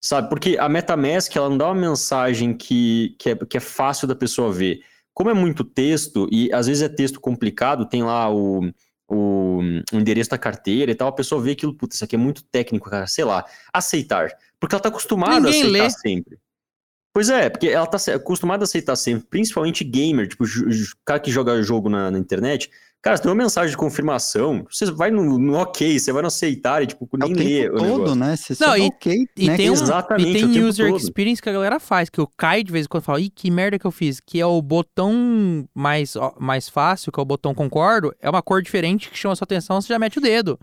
[0.00, 0.28] Sabe?
[0.28, 4.16] Porque a MetaMask, ela não dá uma mensagem que, que, é, que é fácil da
[4.16, 4.82] pessoa ver.
[5.14, 8.70] Como é muito texto, e às vezes é texto complicado, tem lá o,
[9.08, 9.60] o,
[9.92, 12.88] endereço da carteira e tal, a pessoa vê aquilo, puta, isso aqui é muito técnico,
[12.88, 14.30] cara, sei lá, aceitar.
[14.58, 15.90] Porque ela tá acostumada Ninguém a aceitar lê.
[15.90, 16.38] sempre.
[17.12, 20.44] Pois é, porque ela tá acostumada a aceitar sempre, principalmente gamer, tipo,
[21.04, 22.70] cara que joga jogo na, na, internet.
[23.02, 26.28] Cara, você tem uma mensagem de confirmação, você vai no, no ok, você vai no
[26.28, 27.44] aceitar e, tipo, É nem o lê.
[27.64, 28.36] tempo todo, né?
[28.36, 29.56] Você só Não, dá e- ok, E né?
[29.56, 31.00] tem, um, Exatamente, e o tem tempo user todo.
[31.00, 33.28] experience que a galera faz, que eu caio de vez em quando e falo, ih,
[33.28, 34.20] que merda que eu fiz.
[34.20, 38.40] Que é o botão mais, ó, mais fácil, que é o botão concordo, é uma
[38.40, 40.56] cor diferente que chama sua atenção, você já mete o dedo.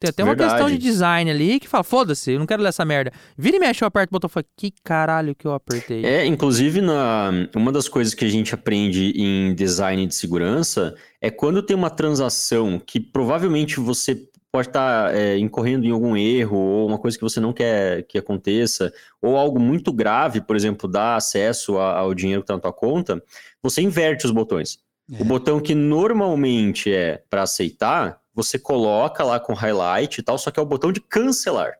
[0.00, 0.50] Tem até uma Verdade.
[0.52, 3.12] questão de design ali que fala, foda-se, eu não quero ler essa merda.
[3.38, 6.04] Vira e mexe, eu aperto o botão e falo, que caralho que eu apertei.
[6.04, 11.30] É, inclusive, na, uma das coisas que a gente aprende em design de segurança é
[11.30, 16.86] quando tem uma transação que provavelmente você pode estar é, incorrendo em algum erro ou
[16.88, 21.16] uma coisa que você não quer que aconteça, ou algo muito grave, por exemplo, dar
[21.16, 23.20] acesso a- ao dinheiro que está na tua conta,
[23.62, 24.78] você inverte os botões.
[25.12, 25.20] É.
[25.20, 30.50] O botão que normalmente é para aceitar, você coloca lá com highlight e tal, só
[30.50, 31.74] que é o botão de cancelar.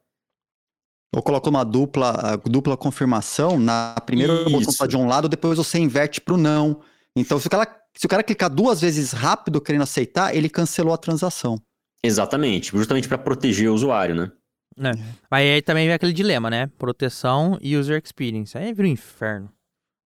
[1.15, 4.79] Ou coloca uma dupla, a dupla confirmação, na primeira o botão Isso.
[4.79, 6.81] tá de um lado, depois você inverte pro não.
[7.17, 10.93] Então, se o, cara, se o cara clicar duas vezes rápido querendo aceitar, ele cancelou
[10.93, 11.61] a transação.
[12.03, 14.33] Exatamente, justamente para proteger o usuário, né?
[15.31, 16.67] Mas aí também vem aquele dilema, né?
[16.79, 18.59] Proteção e user experience.
[18.59, 19.51] Aí vira um inferno.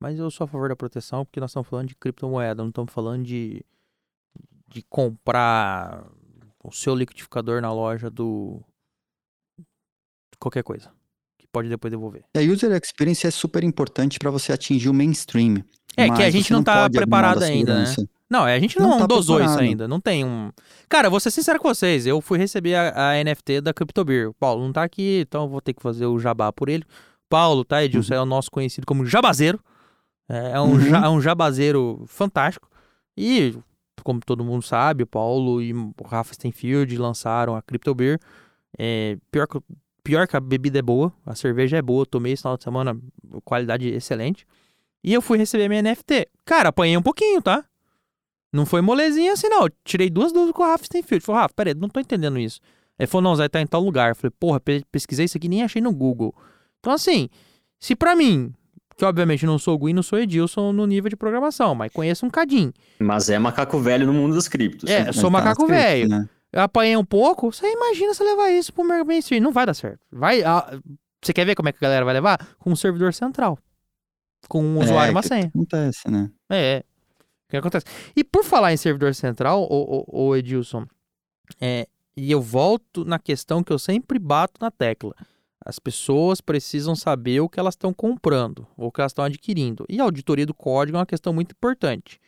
[0.01, 2.93] Mas eu sou a favor da proteção porque nós estamos falando de criptomoeda, não estamos
[2.93, 3.65] falando de,
[4.69, 6.07] de comprar
[6.69, 8.63] o seu liquidificador na loja do.
[10.39, 10.91] qualquer coisa.
[11.39, 12.25] Que pode depois devolver.
[12.35, 15.65] E a user experience é super importante para você atingir o mainstream.
[15.97, 17.95] É, que a gente não tá preparado da ainda, né?
[18.31, 19.61] Não, é, a gente Não não, tá dosou isso preparado.
[19.69, 19.89] ainda.
[19.89, 20.53] Não tem um.
[20.89, 22.07] Cara, vou ser sincero com vocês.
[22.07, 24.29] Eu fui receber a, a NFT da CryptoBeer.
[24.31, 26.85] O Paulo não tá aqui, então eu vou ter que fazer o jabá por ele.
[27.29, 28.15] Paulo, tá, Edilson?
[28.15, 29.59] É o nosso conhecido como jabazeiro.
[30.29, 30.81] É, é um, Uhum.
[30.81, 32.69] ja- é um jabazeiro fantástico.
[33.17, 33.57] E,
[34.09, 38.19] como todo mundo sabe, o Paulo e o Rafa Stenfield lançaram a CryptoBeer.
[38.79, 39.61] É, pior, que,
[40.03, 42.07] pior que a bebida é boa, a cerveja é boa.
[42.07, 42.99] Tomei esse final de semana,
[43.45, 44.47] qualidade excelente.
[45.05, 46.27] E eu fui receber minha NFT.
[46.43, 47.63] Cara, apanhei um pouquinho, tá?
[48.51, 49.65] Não foi molezinha assim, não.
[49.65, 51.23] Eu tirei duas dúvidas com o Rafa Stenfield.
[51.23, 52.61] Falei, Rafa, peraí, não tô entendendo isso.
[52.99, 54.09] Ele falou, não, Zé, tá em tal lugar.
[54.09, 54.59] Eu falei, porra,
[54.91, 56.35] pesquisei isso aqui nem achei no Google.
[56.81, 57.29] Então, assim,
[57.79, 58.55] se pra mim,
[58.99, 62.27] que obviamente não sou o Gui, não sou Edilson no nível de programação, mas conheço
[62.27, 62.75] um cadinho.
[62.99, 64.91] Mas é macaco velho no mundo dos criptos.
[64.91, 66.09] É, sou Tá macaco escrito, velho.
[66.09, 66.29] né?
[66.53, 69.41] Eu apanhei um pouco, você imagina você levar isso pro mainstream.
[69.41, 70.01] Não vai dar certo.
[70.11, 70.81] Vai, ah,
[71.23, 72.39] você quer ver como é que a galera vai levar?
[72.59, 73.57] Com um servidor central.
[74.49, 75.47] Com um usuário e uma que senha.
[75.47, 76.29] Acontece, né?
[76.51, 76.83] É.
[77.47, 77.87] O que acontece?
[78.17, 80.85] E por falar em servidor central, o, o, Edilson,
[81.61, 85.15] é, e eu volto na questão que eu sempre bato na tecla.
[85.65, 89.85] As pessoas precisam saber o que elas estão comprando, ou o que elas estão adquirindo.
[89.89, 92.21] E a auditoria do código é uma questão muito importante.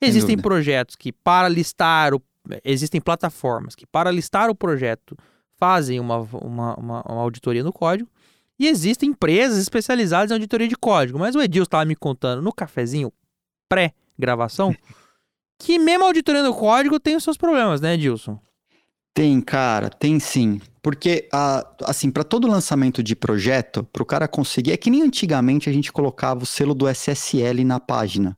[0.00, 2.20] Existem projetos que, para listar, o,
[2.64, 5.16] existem plataformas que, para listar o projeto,
[5.56, 8.10] fazem uma, uma, uma, uma auditoria no código.
[8.58, 11.18] E existem empresas especializadas em auditoria de código.
[11.18, 13.12] Mas o Edilson estava me contando no cafezinho
[13.68, 14.74] pré-gravação
[15.58, 18.38] que mesmo a auditoria do código tem os seus problemas, né, Edilson?
[19.14, 20.60] Tem, cara, tem sim.
[20.82, 25.02] Porque, a- assim, para todo lançamento de projeto, para o cara conseguir, é que nem
[25.02, 28.36] antigamente a gente colocava o selo do SSL na página.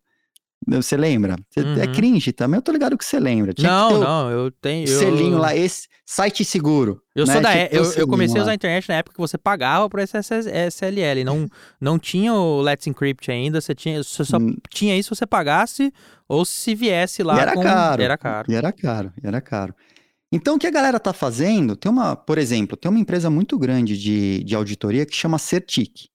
[0.66, 1.36] Você lembra?
[1.56, 1.92] É Uhum.
[1.92, 3.52] cringe também, eu tô ligado que você lembra.
[3.52, 4.88] Tinha não, não, eu tenho.
[4.88, 7.02] Eu, selinho lá, esse site seguro.
[7.14, 7.34] Eu né?
[7.34, 7.54] sou da.
[7.54, 8.54] É- Eu, eu comecei a selinho usar a lá.
[8.54, 11.22] internet na época que você pagava por SSL.
[11.22, 11.46] Não,
[11.78, 13.60] não tinha o Let's Encrypt ainda.
[13.60, 14.56] Você, tinha, você só Hum.
[14.70, 15.92] tinha isso se você pagasse
[16.26, 17.62] ou se viesse lá E era com.
[17.62, 18.02] caro.
[18.02, 18.50] Era caro.
[18.50, 19.74] E era caro, e era caro.
[20.34, 23.56] Então, o que a galera tá fazendo, tem uma, por exemplo, tem uma empresa muito
[23.56, 26.08] grande de, de auditoria que chama Certic.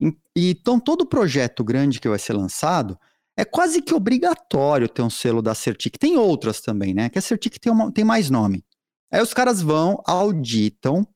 [0.00, 2.98] E, então, todo projeto grande que vai ser lançado,
[3.38, 5.96] é quase que obrigatório ter um selo da Certic.
[5.96, 7.08] Tem outras também, né?
[7.08, 8.64] Que a Certic tem, uma- tem mais nome.
[9.12, 11.06] Aí os caras vão, auditam,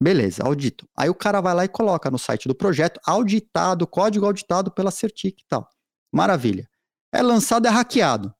[0.00, 0.86] beleza, auditam.
[0.96, 4.92] Aí o cara vai lá e coloca no site do projeto, auditado, código auditado pela
[4.92, 5.68] Certic e tal.
[6.14, 6.68] Maravilha.
[7.12, 8.32] É lançado, é hackeado.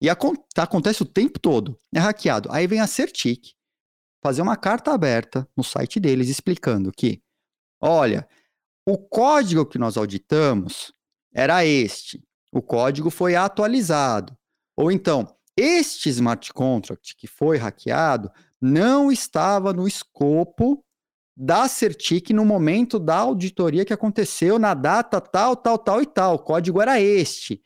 [0.00, 0.06] E
[0.54, 1.76] tá- acontece o tempo todo.
[1.94, 2.48] É hackeado.
[2.52, 3.52] Aí vem a Certic
[4.22, 7.20] fazer uma carta aberta no site deles explicando que,
[7.80, 8.28] olha,
[8.86, 10.92] o código que nós auditamos
[11.34, 12.22] era este.
[12.52, 14.36] O código foi atualizado.
[14.76, 18.30] Ou então, este smart contract que foi hackeado
[18.60, 20.84] não estava no escopo
[21.36, 26.34] da Certic no momento da auditoria que aconteceu na data tal, tal, tal e tal.
[26.36, 27.60] O código era este.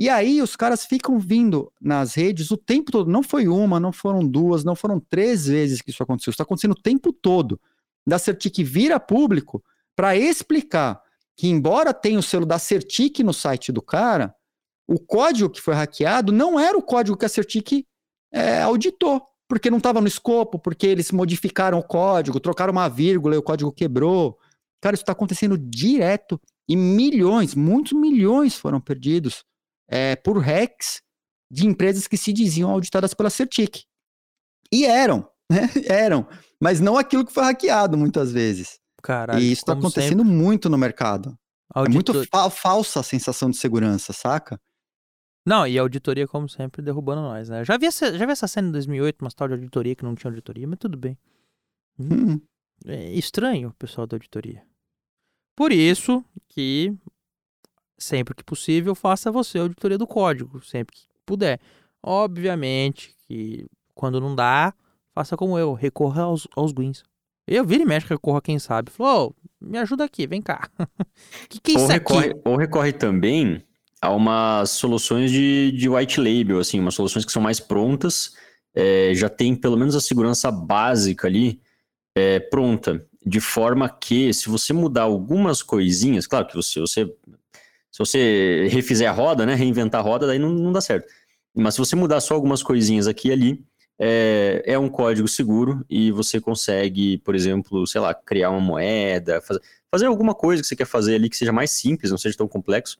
[0.00, 3.10] E aí os caras ficam vindo nas redes o tempo todo.
[3.10, 6.30] Não foi uma, não foram duas, não foram três vezes que isso aconteceu.
[6.30, 7.60] Isso está acontecendo o tempo todo.
[8.06, 9.60] Da Certic vira público
[9.96, 11.02] para explicar
[11.36, 14.32] que, embora tenha o selo da Certic no site do cara,
[14.86, 17.84] o código que foi hackeado não era o código que a Certic
[18.32, 23.34] é, auditou, porque não estava no escopo, porque eles modificaram o código, trocaram uma vírgula
[23.34, 24.38] e o código quebrou.
[24.80, 29.44] Cara, isso está acontecendo direto e milhões, muitos milhões foram perdidos
[29.88, 31.00] é, por hacks
[31.50, 33.84] de empresas que se diziam auditadas pela Certic.
[34.72, 35.68] E eram, né?
[35.86, 36.28] Eram,
[36.60, 38.78] mas não aquilo que foi hackeado muitas vezes.
[39.02, 41.30] Caralho, e isso está acontecendo muito no mercado.
[41.74, 44.60] sempre, É muito auditor- fa- falsa a sensação de segurança, saca?
[45.46, 47.64] Não, e a auditoria, como sempre, derrubando nós, né?
[47.64, 50.14] Já vi essa, já vi essa cena em 2008, uma tal de auditoria que não
[50.14, 51.16] tinha auditoria, mas tudo bem.
[51.98, 52.38] Hum.
[52.84, 54.62] É estranho o pessoal da auditoria.
[55.56, 56.94] Por isso que,
[57.98, 61.60] sempre que possível, faça você a auditoria do código, sempre que puder.
[62.02, 64.72] Obviamente que quando não dá,
[65.12, 67.02] faça como eu, recorra aos, aos greens.
[67.46, 68.90] Eu viro e mexe, recorro a quem sabe.
[68.90, 70.68] Falou, "Ô, me ajuda aqui, vem cá.
[71.48, 72.40] que que é ou, isso recorre, aqui?
[72.44, 73.62] ou recorre também
[74.00, 78.32] a umas soluções de, de white label, assim, umas soluções que são mais prontas,
[78.74, 81.60] é, já tem pelo menos a segurança básica ali
[82.14, 87.12] é, pronta, de forma que se você mudar algumas coisinhas, claro que você, você
[87.98, 91.08] se você refizer a roda, né, reinventar a roda, daí não, não dá certo.
[91.52, 93.64] Mas se você mudar só algumas coisinhas aqui e ali,
[93.98, 99.40] é, é um código seguro e você consegue, por exemplo, sei lá, criar uma moeda,
[99.40, 102.36] fazer, fazer alguma coisa que você quer fazer ali que seja mais simples, não seja
[102.36, 102.98] tão complexo,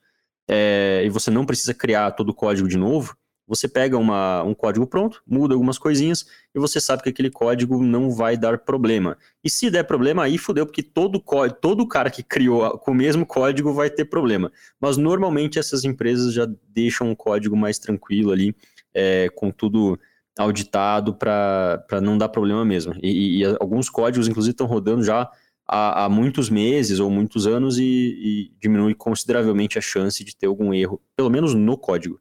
[0.49, 3.17] é, e você não precisa criar todo o código de novo,
[3.49, 7.83] você pega uma, um código pronto, muda algumas coisinhas e você sabe que aquele código
[7.83, 9.17] não vai dar problema.
[9.43, 11.23] E se der problema, aí fudeu, porque todo,
[11.61, 14.53] todo cara que criou com o mesmo código vai ter problema.
[14.79, 18.55] Mas normalmente essas empresas já deixam um código mais tranquilo ali,
[18.95, 19.99] é, com tudo
[20.39, 22.95] auditado para não dar problema mesmo.
[23.03, 25.29] E, e- e alguns códigos, inclusive, estão rodando já
[25.67, 30.47] há, há muitos meses ou muitos anos e, e diminui consideravelmente a chance de ter
[30.47, 32.21] algum erro, pelo menos no código.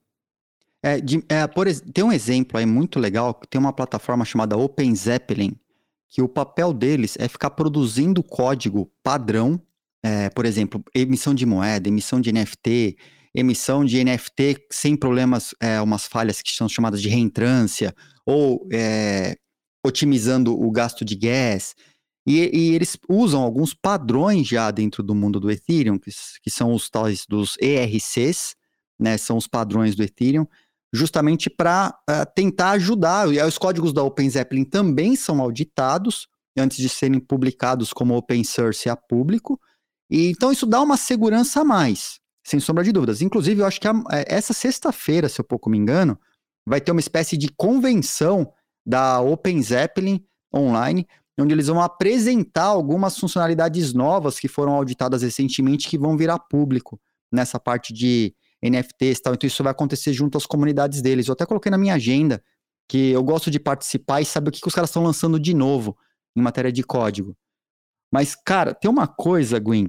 [0.83, 4.57] É, de- é, por tem um exemplo aí muito legal, que tem uma plataforma chamada
[4.57, 5.55] Open Zeppelin,
[6.09, 9.61] que o papel deles é ficar produzindo código padrão,
[10.03, 12.97] é, por exemplo, emissão de moeda, emissão de NFT,
[13.33, 17.93] emissão de NFT sem problemas, é, umas falhas que são chamadas de reentrância,
[18.25, 19.35] ou é,
[19.85, 21.75] otimizando o gasto de gas.
[22.25, 26.11] E, e, eles usam alguns padrões já dentro do mundo do Ethereum, que,
[26.41, 28.55] que são os tais dos ERCs,
[28.99, 29.17] né?
[29.17, 30.45] São os padrões do Ethereum,
[30.93, 33.31] justamente para uh, é, tentar ajudar.
[33.33, 38.43] E os códigos da Open Zeppelin também são auditados antes de serem publicados como open
[38.43, 39.59] source a público.
[40.09, 43.21] E então isso dá uma segurança a mais, sem sombra de dúvidas.
[43.21, 46.17] Inclusive, eu acho que a, é, essa sexta-feira, se eu pouco me engano,
[46.67, 48.51] vai ter uma espécie de convenção
[48.85, 51.07] da Open Zeppelin online,
[51.39, 56.99] onde eles vão apresentar algumas funcionalidades novas que foram auditadas recentemente que vão virar público
[57.31, 59.33] nessa parte de NFTs e tal.
[59.33, 61.27] Então isso vai acontecer junto às comunidades deles.
[61.27, 62.43] Eu até coloquei na minha agenda
[62.87, 65.53] que eu gosto de participar e saber o que, que os caras estão lançando de
[65.53, 65.97] novo
[66.35, 67.35] em matéria de código.
[68.11, 69.87] Mas, cara, tem uma coisa, Gwen.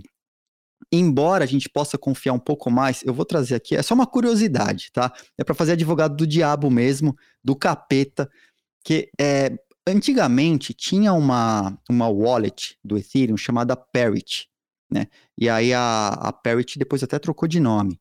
[0.92, 4.07] Embora a gente possa confiar um pouco mais, eu vou trazer aqui, é só uma
[4.07, 5.12] curiosidade, tá?
[5.37, 8.28] É para fazer advogado do diabo mesmo, do capeta,
[8.85, 14.48] que é, antigamente tinha uma, uma wallet do Ethereum chamada Parity,
[14.90, 15.07] né?
[15.37, 18.00] E aí a, a Parity depois até trocou de nome.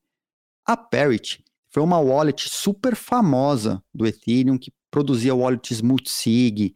[0.68, 6.76] A Parity foi uma wallet super famosa do Ethereum que produzia wallets multisig,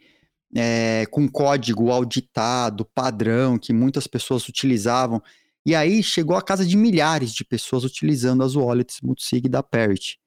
[0.55, 5.21] é, com código auditado, padrão, que muitas pessoas utilizavam.
[5.65, 10.19] E aí chegou a casa de milhares de pessoas utilizando as wallets multisig da Parity.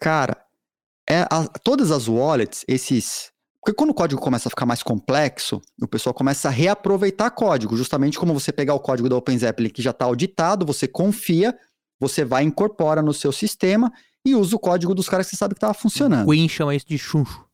[0.00, 0.36] Cara,
[1.08, 3.32] é, a, todas as wallets, esses.
[3.60, 7.76] Porque quando o código começa a ficar mais complexo, o pessoal começa a reaproveitar código,
[7.76, 11.58] justamente como você pegar o código da OpenZeppelin que já está auditado, você confia,
[11.98, 13.92] você vai incorpora no seu sistema
[14.24, 16.28] e usa o código dos caras que você sabe que estava funcionando.
[16.28, 17.48] O Queen chama isso de chuncho.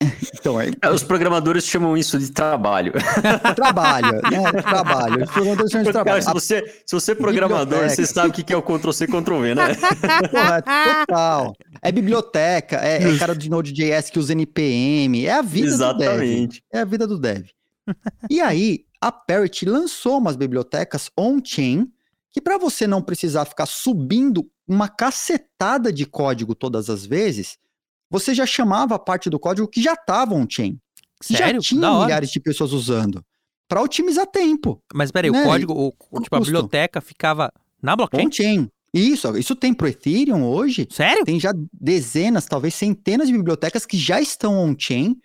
[0.34, 0.70] então, é...
[0.92, 2.92] Os programadores chamam isso de trabalho.
[3.54, 4.62] trabalho, né?
[4.62, 5.24] Trabalho.
[5.24, 6.24] Os programadores chamam de trabalho.
[6.24, 9.54] Cara, se, você, se você é programador, você sabe o que é o Ctrl-C, Ctrl-V,
[9.54, 9.74] né?
[10.30, 10.62] Porra,
[11.06, 11.56] total.
[11.80, 16.60] É biblioteca, é, é cara de Node.js que usa NPM, é a vida Exatamente.
[16.60, 16.62] do dev.
[16.72, 17.46] É a vida do dev.
[18.30, 21.88] E aí, a Parity lançou umas bibliotecas on-chain
[22.34, 27.56] que para você não precisar ficar subindo uma cacetada de código todas as vezes,
[28.10, 30.76] você já chamava a parte do código que já estava on-chain.
[31.22, 31.62] Sério?
[31.62, 33.24] Já tinha milhares de pessoas usando.
[33.68, 34.82] Para otimizar tempo.
[34.92, 35.42] Mas peraí, né?
[35.42, 38.26] o código, o, tipo, a biblioteca ficava na blockchain?
[38.26, 38.70] On-chain.
[38.92, 40.88] Isso, isso tem pro Ethereum hoje.
[40.90, 41.24] Sério?
[41.24, 45.16] Tem já dezenas, talvez centenas de bibliotecas que já estão on-chain,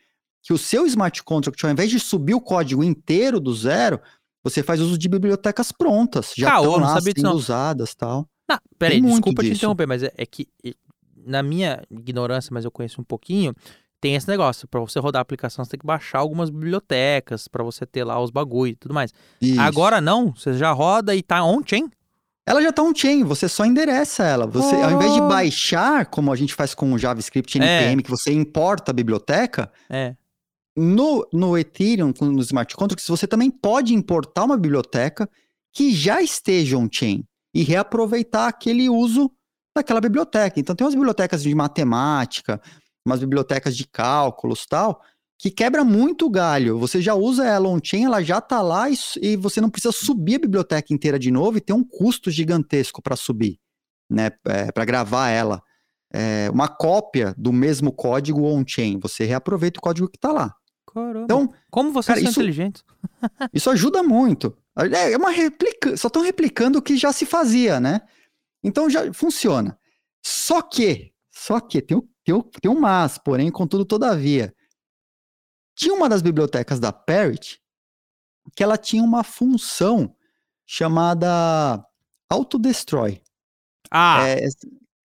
[0.43, 3.99] que o seu smart contract, ao invés de subir o código inteiro do zero,
[4.43, 8.27] você faz uso de bibliotecas prontas, já estão lá sendo usadas tal.
[8.49, 9.53] Não, peraí, desculpa disso.
[9.53, 10.47] te interromper, mas é, é, que,
[11.15, 13.53] na minha ignorância, mas eu conheço um pouquinho,
[14.01, 17.63] tem esse negócio, para você rodar a aplicação, você tem que baixar algumas bibliotecas para
[17.63, 19.13] você ter lá os bagulho e tudo mais.
[19.41, 19.59] Isso.
[19.59, 21.89] Agora não, você já roda e tá on-chain?
[22.45, 24.47] Ela já tá on-chain, você só endereça ela.
[24.47, 24.83] Você, oh.
[24.83, 28.03] ao invés de baixar, como a gente faz com o JavaScript NPM, é.
[28.03, 30.15] que você importa a biblioteca, é.
[30.75, 35.29] No, no Ethereum, no smart contracts, você também pode importar uma biblioteca
[35.73, 39.31] que já esteja on-chain e reaproveitar aquele uso
[39.75, 40.59] daquela biblioteca.
[40.59, 42.61] Então, tem umas bibliotecas de matemática,
[43.05, 45.01] umas bibliotecas de cálculos tal,
[45.37, 46.77] que quebra muito galho.
[46.79, 50.35] Você já usa ela on-chain, ela já está lá e, e, você não precisa subir
[50.35, 53.57] a biblioteca inteira de novo e ter um custo gigantesco para subir,
[54.09, 54.31] né?
[54.45, 55.61] É, para gravar ela.
[56.11, 58.99] É, uma cópia do mesmo código on-chain.
[58.99, 60.55] Você reaproveita o código que está lá.
[60.91, 61.23] Caramba.
[61.23, 62.83] Então, como vocês cara, são isso, inteligentes.
[63.53, 64.57] isso ajuda muito.
[64.75, 68.01] É, é uma réplica, só estão replicando o que já se fazia, né?
[68.63, 69.77] Então já funciona.
[70.25, 74.53] Só que, só que tem, tem, tem um mas, porém, contudo, todavia.
[75.75, 77.61] Tinha uma das bibliotecas da Parrot
[78.55, 80.15] que ela tinha uma função
[80.65, 81.85] chamada
[82.29, 83.21] Autodestroy.
[83.89, 84.27] Ah!
[84.27, 84.47] É,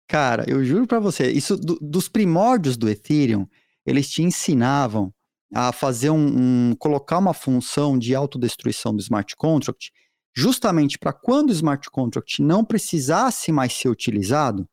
[0.09, 3.47] cara, eu juro para você, isso do, dos primórdios do Ethereum,
[3.87, 5.13] eles te ensinavam
[5.55, 9.93] a fazer um, um, colocar uma função de autodestruição do smart contract,
[10.37, 14.69] justamente para quando o smart contract não precisasse mais ser utilizado,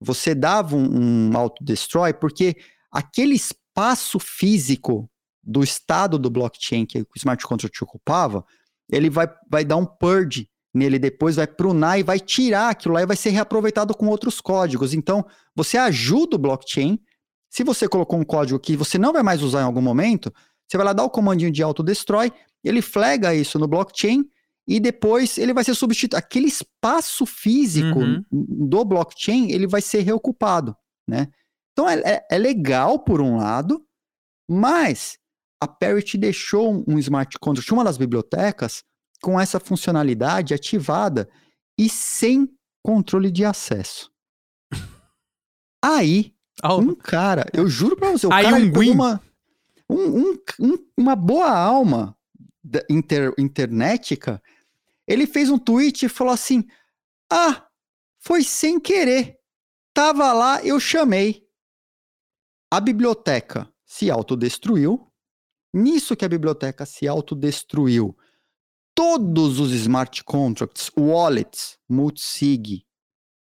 [0.00, 2.56] você dava um, um autodestroy, porque
[2.90, 5.10] aquele espaço físico
[5.42, 8.44] do estado do blockchain que o smart contract ocupava,
[8.90, 13.02] ele vai, vai dar um purge nele depois, vai prunar e vai tirar aquilo lá
[13.02, 14.94] e vai ser reaproveitado com outros códigos.
[14.94, 15.24] Então,
[15.54, 16.98] você ajuda o blockchain
[17.56, 20.30] se você colocou um código que você não vai mais usar em algum momento,
[20.68, 22.30] você vai lá dar o comandinho de autodestroy,
[22.62, 24.24] ele flega isso no blockchain
[24.68, 26.18] e depois ele vai ser substituído.
[26.18, 28.22] Aquele espaço físico uhum.
[28.30, 30.76] do blockchain, ele vai ser reocupado,
[31.08, 31.28] né?
[31.72, 33.82] Então é, é, é legal por um lado,
[34.46, 35.16] mas
[35.58, 38.82] a Parity deixou um smart contract, uma das bibliotecas,
[39.22, 41.28] com essa funcionalidade ativada
[41.78, 42.48] e sem
[42.82, 44.10] controle de acesso.
[45.84, 49.20] Aí, Ah, um cara, eu juro pra você, o Aí cara um uma,
[49.88, 52.16] um- um- um- uma boa alma
[52.64, 54.42] da inter, internetica,
[55.06, 56.64] ele fez um tweet e falou assim:
[57.30, 57.66] Ah,
[58.18, 59.38] foi sem querer.
[59.94, 61.46] Tava lá, eu chamei.
[62.70, 65.10] A biblioteca se autodestruiu.
[65.72, 68.16] Nisso que a biblioteca se autodestruiu,
[68.96, 72.82] todos os smart contracts, wallets, multisig,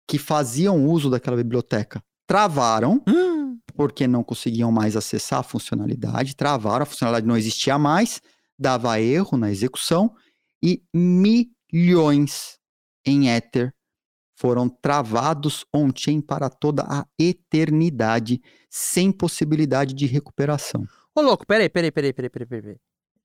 [0.08, 6.84] que faziam uso daquela biblioteca, travaram hum, porque não conseguiam mais acessar a funcionalidade, travaram,
[6.84, 8.22] a funcionalidade não existia mais,
[8.58, 10.16] dava erro na execução
[10.64, 12.58] e milhões
[13.06, 13.74] em Ether
[14.36, 20.86] foram travados on-chain para toda a eternidade, sem possibilidade de recuperação.
[21.16, 22.78] Ô, louco, peraí, peraí, peraí, peraí, peraí, peraí.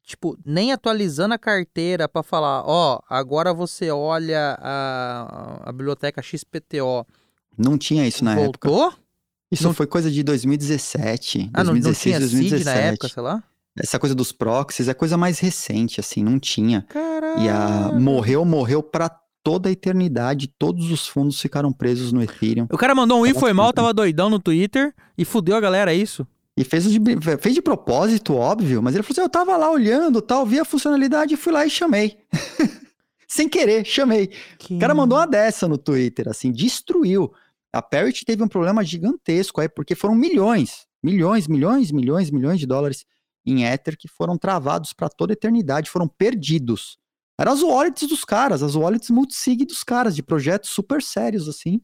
[0.08, 7.06] Tipo, nem atualizando a carteira pra falar, ó, agora você olha a, a biblioteca XPTO.
[7.58, 8.70] Não tinha isso na época.
[8.70, 8.94] Voltou?
[9.52, 12.64] Isso Não- foi coisa de 2017, Ah, não, não 2016, tinha seed 2017.
[12.64, 13.42] na época, sei lá?
[13.78, 16.86] Essa coisa dos proxies é coisa mais recente, assim, não tinha.
[16.88, 17.42] Caralho.
[17.42, 19.10] E a morreu, morreu pra
[19.44, 20.48] toda a eternidade.
[20.58, 22.66] Todos os fundos ficaram presos no Ethereum.
[22.72, 25.60] O cara mandou um e Tava foi mal, tava doidão no Twitter e fudeu a
[25.60, 26.26] galera, é isso?
[26.58, 26.98] E fez de,
[27.40, 30.64] fez de propósito, óbvio, mas ele falou assim: eu tava lá olhando, tal, vi a
[30.64, 32.18] funcionalidade, fui lá e chamei.
[33.28, 34.32] Sem querer, chamei.
[34.68, 37.32] O cara mandou uma dessa no Twitter, assim, destruiu.
[37.72, 42.66] A Parrot teve um problema gigantesco aí, porque foram milhões, milhões, milhões, milhões, milhões de
[42.66, 43.06] dólares
[43.46, 46.98] em Ether que foram travados para toda a eternidade, foram perdidos.
[47.38, 51.80] Eram as wallets dos caras, as wallets multisig dos caras, de projetos super sérios, assim.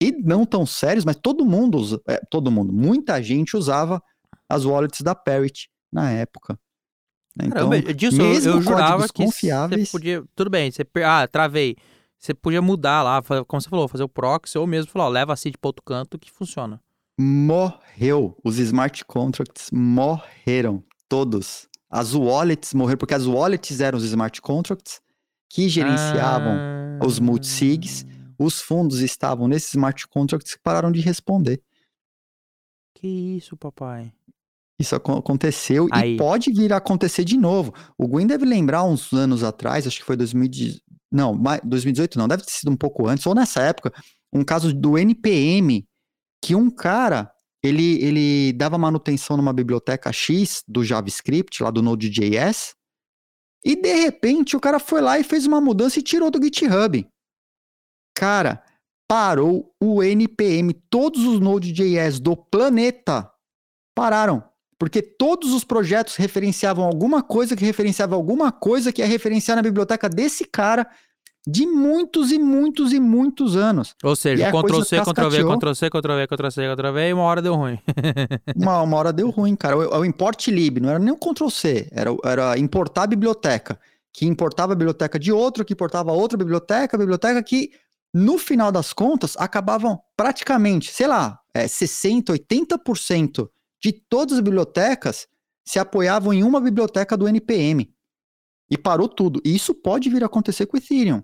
[0.00, 4.00] E não tão sérios, mas todo mundo, usa, é, todo mundo, muita gente usava
[4.48, 6.58] as wallets da Parrot na época.
[7.36, 7.46] né?
[7.46, 10.24] Então, Caramba, disso eu, mesmo eu jurava códigos que confiáveis- você podia.
[10.36, 10.84] Tudo bem, você.
[11.04, 11.76] Ah, travei.
[12.18, 15.32] Você podia mudar lá, como você falou, fazer o proxy ou mesmo falar, ó, leva
[15.32, 16.80] a seed pra outro canto que funciona.
[17.20, 18.36] morreu.
[18.44, 20.82] Os smart contracts morreram.
[21.08, 21.66] Todos.
[21.90, 25.00] As wallets morreram, porque as wallets eram os smart contracts
[25.50, 26.52] que gerenciavam
[27.00, 28.04] Ah, os multisigs.
[28.38, 31.60] Os fundos estavam nesses smart contracts que pararam de responder.
[32.94, 34.12] Que isso, papai.
[34.80, 36.14] Isso aco- aconteceu Aí.
[36.14, 37.74] e pode vir a acontecer de novo.
[37.96, 40.80] O Gwen deve lembrar uns anos atrás, acho que foi 2018,
[41.10, 43.92] não, mais- 2018 não, deve ter sido um pouco antes, ou nessa época,
[44.32, 45.84] um caso do NPM,
[46.44, 47.28] que um cara,
[47.62, 52.74] ele, ele dava manutenção numa biblioteca X do JavaScript, lá do Node.js,
[53.64, 57.04] e de repente o cara foi lá e fez uma mudança e tirou do GitHub.
[58.18, 58.60] Cara,
[59.06, 63.30] parou o NPM, todos os Node.js do planeta
[63.94, 64.42] pararam.
[64.76, 69.62] Porque todos os projetos referenciavam alguma coisa que referenciava alguma coisa que ia referenciar na
[69.62, 70.84] biblioteca desse cara
[71.46, 73.94] de muitos e muitos e muitos anos.
[74.02, 75.44] Ou seja, Ctrl C, Ctrl V.
[75.44, 77.78] Ctrl C, Ctrl V, Ctrl C, Ctrl V e uma hora deu ruim.
[78.56, 79.76] Uma, uma hora deu ruim, cara.
[79.76, 83.78] O, o import lib não era nem o Ctrl C, era, era importar a biblioteca,
[84.12, 87.70] que importava a biblioteca de outro, que importava outra biblioteca, a biblioteca que,
[88.18, 93.48] no final das contas, acabavam praticamente, sei lá, é, 60%, 80%
[93.80, 95.28] de todas as bibliotecas
[95.64, 97.92] se apoiavam em uma biblioteca do NPM.
[98.70, 99.40] E parou tudo.
[99.44, 101.22] E isso pode vir a acontecer com o Ethereum.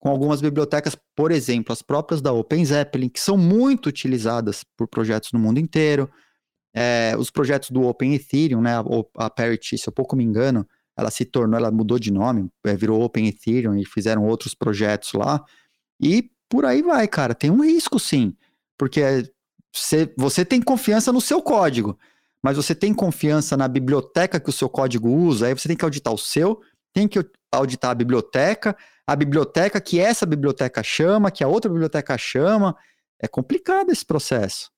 [0.00, 4.88] Com algumas bibliotecas, por exemplo, as próprias da Open Zeppelin, que são muito utilizadas por
[4.88, 6.10] projetos no mundo inteiro.
[6.74, 8.76] É, os projetos do Open Ethereum, né?
[8.76, 10.66] A, a Parity, se eu pouco me engano,
[10.96, 15.12] ela se tornou, ela mudou de nome, é, virou Open Ethereum e fizeram outros projetos
[15.12, 15.42] lá.
[16.00, 17.34] E por aí vai, cara.
[17.34, 18.36] Tem um risco, sim.
[18.78, 19.00] Porque
[19.74, 21.98] você, você tem confiança no seu código,
[22.42, 25.84] mas você tem confiança na biblioteca que o seu código usa, aí você tem que
[25.84, 26.60] auditar o seu,
[26.92, 27.18] tem que
[27.52, 28.76] auditar a biblioteca,
[29.06, 32.76] a biblioteca que essa biblioteca chama, que a outra biblioteca chama.
[33.20, 34.70] É complicado esse processo.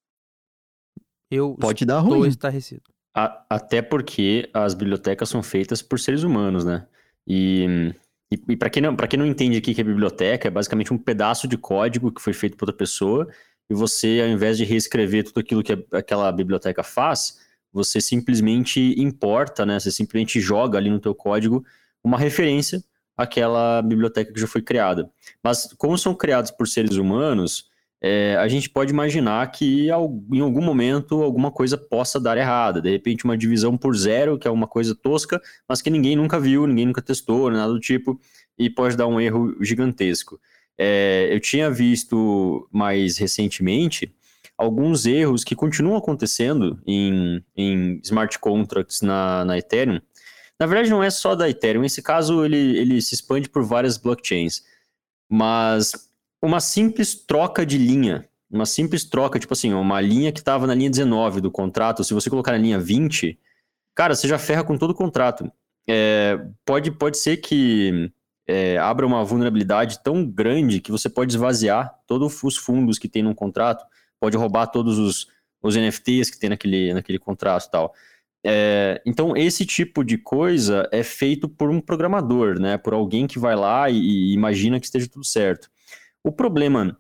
[1.31, 2.29] Eu Pode dar estou ruim.
[2.29, 2.83] estarrecido.
[3.17, 6.87] A- até porque as bibliotecas são feitas por seres humanos, né?
[7.27, 7.95] E,
[8.35, 10.99] e, e para quem, não- quem não entende o que é biblioteca, é basicamente um
[10.99, 13.29] pedaço de código que foi feito por outra pessoa,
[13.69, 17.39] e você, ao invés de reescrever tudo aquilo que aquela biblioteca faz,
[17.73, 19.81] você simplesmente importa, né?
[19.81, 21.65] Você simplesmente joga ali no teu código
[22.03, 22.85] uma referência
[23.17, 25.11] àquela biblioteca que já foi criada.
[25.43, 27.71] Mas como são criados por seres humanos,
[28.07, 29.91] é, a gente pode imaginar que em
[30.41, 32.83] algum momento alguma coisa possa dar errada.
[32.83, 36.39] De repente, uma divisão por zero, que é uma coisa tosca, mas que ninguém nunca
[36.39, 38.21] viu, ninguém nunca testou, nada do tipo,
[38.59, 40.39] e pode dar um erro gigantesco.
[40.77, 44.15] É, eu tinha visto mais recentemente
[44.59, 49.99] alguns erros que continuam acontecendo em, em smart contracts na, na Ethereum.
[50.61, 53.97] Na verdade, não é só da Ethereum, esse caso ele, ele se expande por várias
[53.97, 54.63] blockchains.
[55.27, 56.13] Mas
[56.45, 60.75] uma simples troca de linha, uma simples troca, tipo assim, uma linha que estava na
[60.75, 63.39] linha 19 do contrato, se você colocar na linha 20,
[63.95, 65.51] cara, você já ferra com todo o contrato.
[65.89, 68.11] É, pode, pode ser que
[68.47, 73.23] é, abra uma vulnerabilidade tão grande que você pode esvaziar todos os fundos que tem
[73.23, 73.85] no contrato,
[74.21, 75.27] pode roubar todos os,
[75.63, 77.95] os NFTs que tem naquele, naquele contrato e tal.
[78.47, 82.77] É, então, esse tipo de coisa é feito por um programador, né?
[82.77, 85.71] Por alguém que vai lá e, e imagina que esteja tudo certo.
[86.25, 86.97] O problema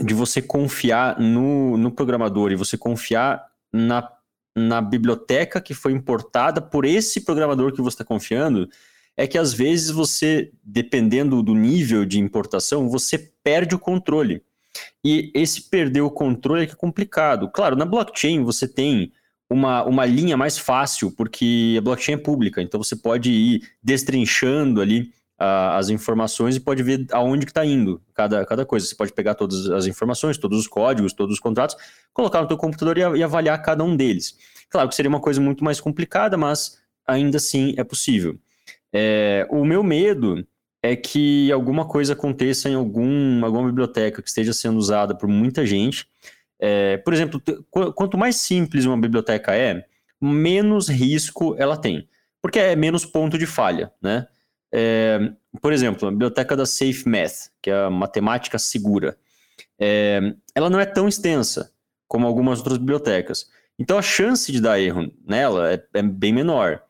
[0.00, 3.42] de você confiar no, no programador e você confiar
[3.72, 4.06] na,
[4.54, 8.68] na biblioteca que foi importada por esse programador que você está confiando
[9.16, 14.42] é que às vezes você, dependendo do nível de importação, você perde o controle.
[15.04, 17.50] E esse perder o controle é que é complicado.
[17.50, 19.12] Claro, na blockchain você tem
[19.50, 24.80] uma, uma linha mais fácil, porque a blockchain é pública, então você pode ir destrinchando
[24.80, 28.86] ali as informações e pode ver aonde que está indo cada, cada coisa.
[28.86, 31.76] Você pode pegar todas as informações, todos os códigos, todos os contratos,
[32.12, 34.36] colocar no teu computador e, e avaliar cada um deles.
[34.70, 38.38] Claro que seria uma coisa muito mais complicada, mas ainda assim é possível.
[38.92, 40.46] É, o meu medo
[40.82, 45.64] é que alguma coisa aconteça em algum, alguma biblioteca que esteja sendo usada por muita
[45.64, 46.06] gente.
[46.60, 49.84] É, por exemplo, quanto mais simples uma biblioteca é,
[50.20, 52.08] menos risco ela tem,
[52.40, 54.26] porque é menos ponto de falha, né?
[54.72, 59.16] É, por exemplo, a biblioteca da Safe Math, que é a matemática segura,
[59.78, 61.72] é, ela não é tão extensa
[62.08, 63.50] como algumas outras bibliotecas.
[63.78, 66.82] Então a chance de dar erro nela é, é bem menor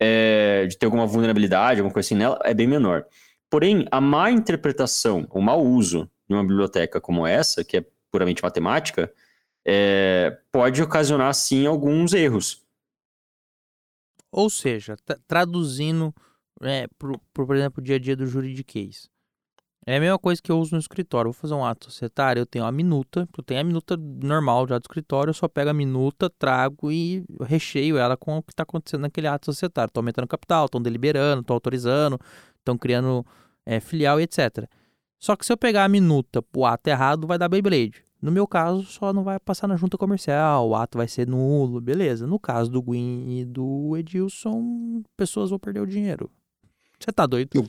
[0.00, 3.06] é, de ter alguma vulnerabilidade, alguma coisa assim nela, é bem menor.
[3.50, 8.42] Porém, a má interpretação, o mau uso de uma biblioteca como essa, que é puramente
[8.42, 9.12] matemática,
[9.66, 12.62] é, pode ocasionar, sim, alguns erros.
[14.30, 16.14] Ou seja, traduzindo
[16.62, 19.08] é, pro, pro, por exemplo, o dia a dia do juridiquês.
[19.86, 21.32] É a mesma coisa que eu uso no escritório.
[21.32, 24.78] Vou fazer um ato societário, eu tenho a minuta, eu tenho a minuta normal já
[24.78, 28.64] do escritório, eu só pego a minuta, trago e recheio ela com o que está
[28.64, 29.88] acontecendo naquele ato societário.
[29.88, 32.20] Estou aumentando capital, estão deliberando, estão autorizando,
[32.58, 33.24] estão criando
[33.64, 34.68] é, filial e etc.
[35.18, 38.04] Só que se eu pegar a minuta pro ato errado, vai dar Beyblade.
[38.20, 41.80] No meu caso, só não vai passar na junta comercial, o ato vai ser nulo,
[41.80, 42.26] beleza.
[42.26, 46.30] No caso do Gwyn e do Edilson, pessoas vão perder o dinheiro.
[46.98, 47.50] Você tá doido?
[47.54, 47.68] Eu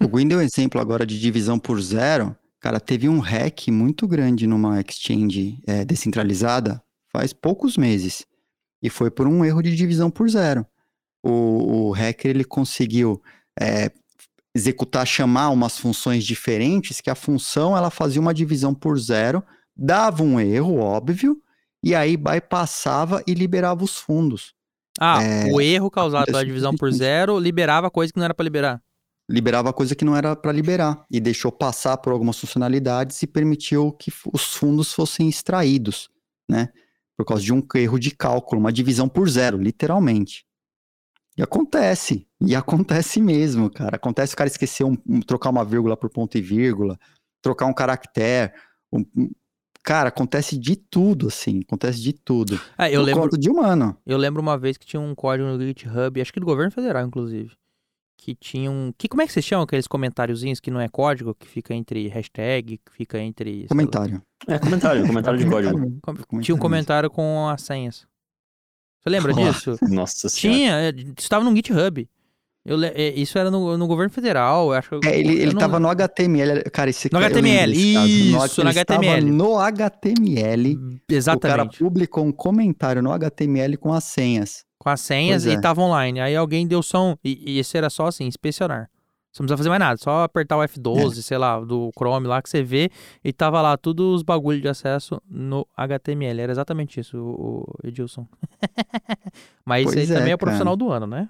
[0.00, 2.36] o Gwyn deu um exemplo agora de divisão por zero.
[2.60, 8.26] Cara, teve um hack muito grande numa exchange é, descentralizada faz poucos meses.
[8.82, 10.66] E foi por um erro de divisão por zero.
[11.22, 13.20] O, o hacker ele conseguiu
[13.58, 13.90] é,
[14.54, 19.42] executar, chamar umas funções diferentes, que a função ela fazia uma divisão por zero,
[19.76, 21.40] dava um erro, óbvio,
[21.82, 24.54] e aí bypassava e liberava os fundos.
[24.98, 28.44] Ah, é, o erro causado pela divisão por zero liberava coisa que não era para
[28.44, 28.82] liberar
[29.28, 33.92] liberava coisa que não era para liberar e deixou passar por algumas funcionalidades e permitiu
[33.92, 36.08] que os fundos fossem extraídos,
[36.48, 36.70] né?
[37.16, 40.46] Por causa de um erro de cálculo, uma divisão por zero, literalmente.
[41.36, 43.96] E acontece, e acontece mesmo, cara.
[43.96, 46.98] Acontece o cara esquecer um, um, trocar uma vírgula por ponto e vírgula,
[47.42, 48.52] trocar um caractere.
[48.92, 49.04] Um,
[49.82, 52.60] cara, acontece de tudo, assim, acontece de tudo.
[52.76, 53.96] É, eu lembro de humano.
[54.06, 57.06] Eu lembro uma vez que tinha um código no GitHub, acho que do governo federal,
[57.06, 57.52] inclusive
[58.18, 58.92] que tinham.
[58.98, 62.08] Que, como é que vocês chamam aqueles comentáriozinhos que não é código, que fica entre
[62.08, 63.66] hashtag, que fica entre.
[63.68, 64.20] Comentário.
[64.46, 66.00] É, comentário, comentário de código.
[66.42, 68.06] Tinha um comentário com as senhas.
[69.00, 69.76] Você lembra disso?
[69.88, 70.58] Nossa senhora.
[70.58, 72.08] Tinha, é, estava no GitHub.
[72.68, 75.00] Eu, é, isso era no, no governo federal, eu acho.
[75.04, 75.58] É, ele, ele não...
[75.58, 79.30] tava no HTML, cara, esse No HTML, isso, no, HTML.
[79.30, 81.00] No HTML.
[81.08, 81.46] Exatamente.
[81.46, 85.52] O cara publicou um comentário no HTML com as senhas com as senhas é.
[85.52, 86.20] e tava online.
[86.20, 88.88] Aí alguém deu som, e, e esse era só assim, inspecionar.
[89.30, 91.22] Você não precisa fazer mais nada, só apertar o F12, é.
[91.22, 92.90] sei lá, do Chrome lá que você vê,
[93.22, 96.40] e tava lá tudo os bagulhos de acesso no HTML.
[96.40, 98.26] Era exatamente isso, o, Edilson.
[99.64, 101.28] Mas pois isso aí é, também é profissional do ano, né?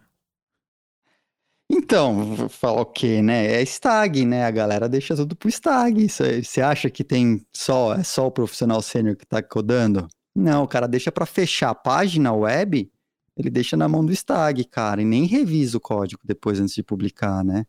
[1.71, 3.61] Então, fala o quê, né?
[3.61, 4.45] É stag, né?
[4.45, 6.09] A galera deixa tudo pro stag.
[6.09, 10.09] Você acha que tem só, é só o profissional sênior que tá codando?
[10.35, 12.91] Não, o cara deixa para fechar a página web
[13.39, 16.83] ele deixa na mão do Stag, cara, e nem revisa o código depois antes de
[16.83, 17.65] publicar, né?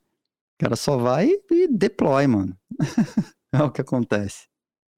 [0.56, 2.58] O cara só vai e deploy, mano.
[3.54, 4.48] é o que acontece.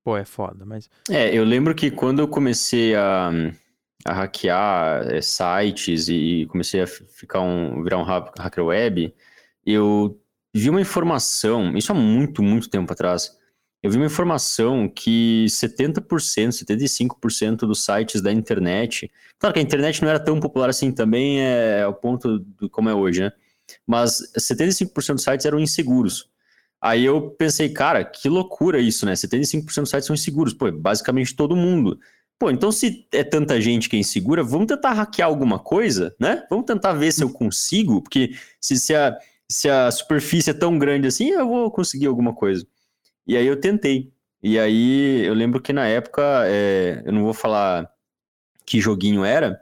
[0.03, 0.89] Pô, é foda, mas.
[1.09, 3.29] É, eu lembro que quando eu comecei a,
[4.05, 9.13] a hackear é, sites e comecei a ficar um, virar um hacker web,
[9.65, 10.19] eu
[10.53, 13.31] vi uma informação, isso há muito, muito tempo atrás,
[13.83, 19.11] eu vi uma informação que 70%, 75% dos sites da internet.
[19.39, 22.69] Claro que a internet não era tão popular assim também, é, é o ponto do
[22.69, 23.31] como é hoje, né?
[23.87, 26.29] Mas 75% dos sites eram inseguros.
[26.79, 29.13] Aí eu pensei, cara, que loucura isso, né?
[29.13, 30.53] 75% dos sites são inseguros.
[30.53, 31.99] Pô, basicamente todo mundo.
[32.41, 36.43] Pô, então se é tanta gente que é insegura, vamos tentar hackear alguma coisa, né?
[36.49, 39.15] Vamos tentar ver se eu consigo, porque se, se, a,
[39.47, 42.65] se a superfície é tão grande assim, eu vou conseguir alguma coisa.
[43.27, 44.11] E aí eu tentei.
[44.41, 47.87] E aí eu lembro que na época, é, eu não vou falar
[48.65, 49.61] que joguinho era,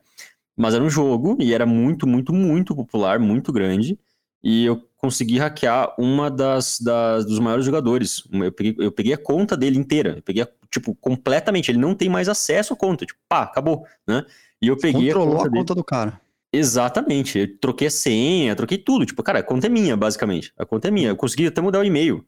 [0.56, 4.00] mas era um jogo e era muito, muito, muito popular, muito grande.
[4.42, 8.22] E eu consegui hackear uma das, das dos maiores jogadores.
[8.32, 10.18] Eu peguei, eu peguei a conta dele inteira.
[10.18, 11.72] Eu peguei, a, tipo, completamente.
[11.72, 13.06] Ele não tem mais acesso à conta.
[13.06, 14.26] Tipo, pá, acabou, né?
[14.62, 16.22] E eu peguei Controlou a conta, a conta do cara.
[16.52, 17.39] Exatamente.
[17.39, 19.06] Eu troquei a senha, troquei tudo.
[19.06, 20.52] Tipo, cara, a conta é minha, basicamente.
[20.58, 21.10] A conta é minha.
[21.10, 22.26] Eu consegui até mudar o e-mail.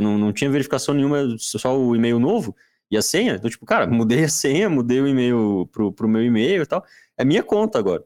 [0.00, 2.54] Não, não tinha verificação nenhuma, só o e-mail novo
[2.88, 3.34] e a senha.
[3.34, 6.84] Então, tipo, cara, mudei a senha, mudei o e-mail pro, pro meu e-mail e tal.
[7.18, 8.04] É minha conta agora.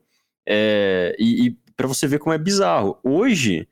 [0.49, 2.99] É, e, e para você ver como é bizarro.
[3.05, 3.69] Hoje,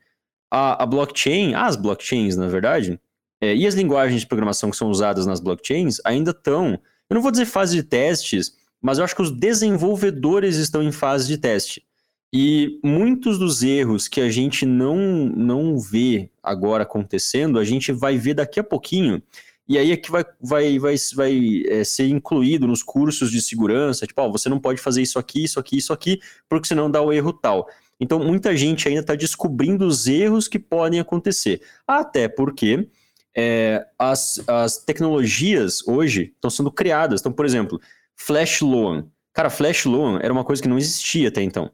[0.50, 3.00] a, a blockchain, as blockchains, na verdade,
[3.40, 7.22] é, e as linguagens de programação que são usadas nas blockchains ainda estão, eu não
[7.22, 11.38] vou dizer fase de testes, mas eu acho que os desenvolvedores estão em fase de
[11.38, 11.84] teste.
[12.32, 18.18] E muitos dos erros que a gente não, não vê agora acontecendo, a gente vai
[18.18, 19.22] ver daqui a pouquinho.
[19.66, 24.06] E aí é que vai, vai, vai, vai é, ser incluído nos cursos de segurança.
[24.06, 27.00] Tipo, ó, você não pode fazer isso aqui, isso aqui, isso aqui, porque senão dá
[27.00, 27.68] o erro tal.
[28.00, 31.60] Então, muita gente ainda está descobrindo os erros que podem acontecer.
[31.86, 32.88] Até porque
[33.36, 37.20] é, as, as tecnologias hoje estão sendo criadas.
[37.20, 37.80] Então, por exemplo,
[38.16, 39.06] Flash Loan.
[39.32, 41.70] Cara, Flash Loan era uma coisa que não existia até então.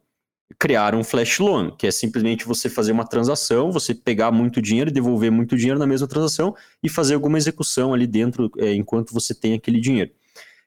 [0.59, 4.91] Criaram um Flash Loan, que é simplesmente você fazer uma transação, você pegar muito dinheiro
[4.91, 9.15] e devolver muito dinheiro na mesma transação e fazer alguma execução ali dentro é, enquanto
[9.15, 10.11] você tem aquele dinheiro.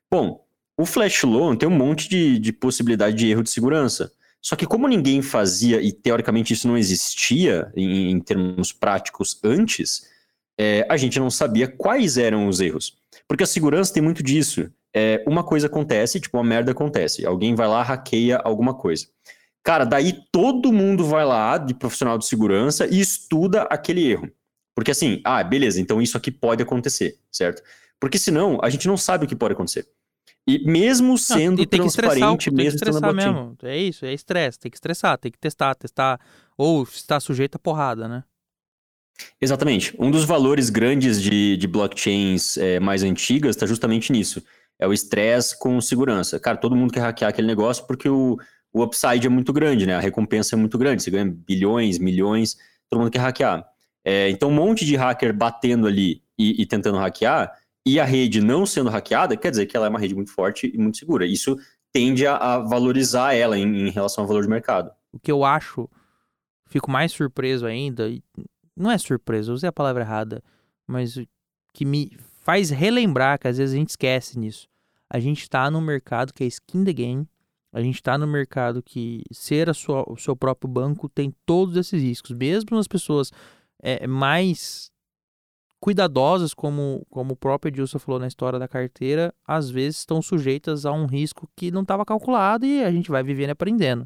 [0.10, 0.44] Bom,
[0.76, 4.12] o Flash Loan tem um monte de, de possibilidade de erro de segurança.
[4.42, 10.08] Só que como ninguém fazia, e teoricamente isso não existia em, em termos práticos antes,
[10.58, 12.98] é, a gente não sabia quais eram os erros.
[13.28, 14.72] Porque a segurança tem muito disso.
[14.94, 17.26] É, uma coisa acontece, tipo, uma merda acontece.
[17.26, 19.08] Alguém vai lá, hackeia alguma coisa.
[19.64, 24.32] Cara, daí todo mundo vai lá, de profissional de segurança, e estuda aquele erro.
[24.74, 27.62] Porque assim, ah, beleza, então isso aqui pode acontecer, certo?
[28.00, 29.88] Porque senão, a gente não sabe o que pode acontecer.
[30.48, 33.58] E mesmo sendo não, transparente, mesmo tem que estressar mesmo.
[33.64, 36.20] É isso, é estresse, tem que estressar, tem que testar, testar.
[36.58, 38.24] Ou está sujeito a porrada, né?
[39.42, 39.94] Exatamente.
[40.00, 44.42] Um dos valores grandes de, de blockchains é, mais antigas está justamente nisso.
[44.80, 46.40] É o estresse com segurança.
[46.40, 48.38] Cara, todo mundo quer hackear aquele negócio porque o,
[48.72, 49.96] o upside é muito grande, né?
[49.96, 51.04] A recompensa é muito grande.
[51.04, 52.58] Você ganha bilhões, milhões,
[52.90, 53.66] todo mundo quer hackear.
[54.06, 57.52] É, então, um monte de hacker batendo ali e, e tentando hackear
[57.88, 60.70] e a rede não sendo hackeada, quer dizer que ela é uma rede muito forte
[60.74, 61.26] e muito segura.
[61.26, 61.58] Isso
[61.94, 64.92] tende a, a valorizar ela em, em, relação ao valor de mercado.
[65.10, 65.90] O que eu acho,
[66.66, 68.14] fico mais surpreso ainda,
[68.76, 70.44] não é surpreso, usei a palavra errada,
[70.86, 71.18] mas
[71.74, 72.12] que me
[72.42, 74.68] faz relembrar que às vezes a gente esquece nisso.
[75.10, 77.26] A gente está no mercado que é skin the game,
[77.72, 82.02] a gente está no mercado que ser sua, o seu próprio banco tem todos esses
[82.02, 82.32] riscos.
[82.32, 83.32] Mesmo as pessoas
[83.82, 84.92] é, mais
[85.88, 90.86] cuidadosas, como, como o próprio Edilson falou na história da carteira, às vezes estão sujeitas
[90.86, 94.06] a um risco que não estava calculado e a gente vai vivendo e aprendendo.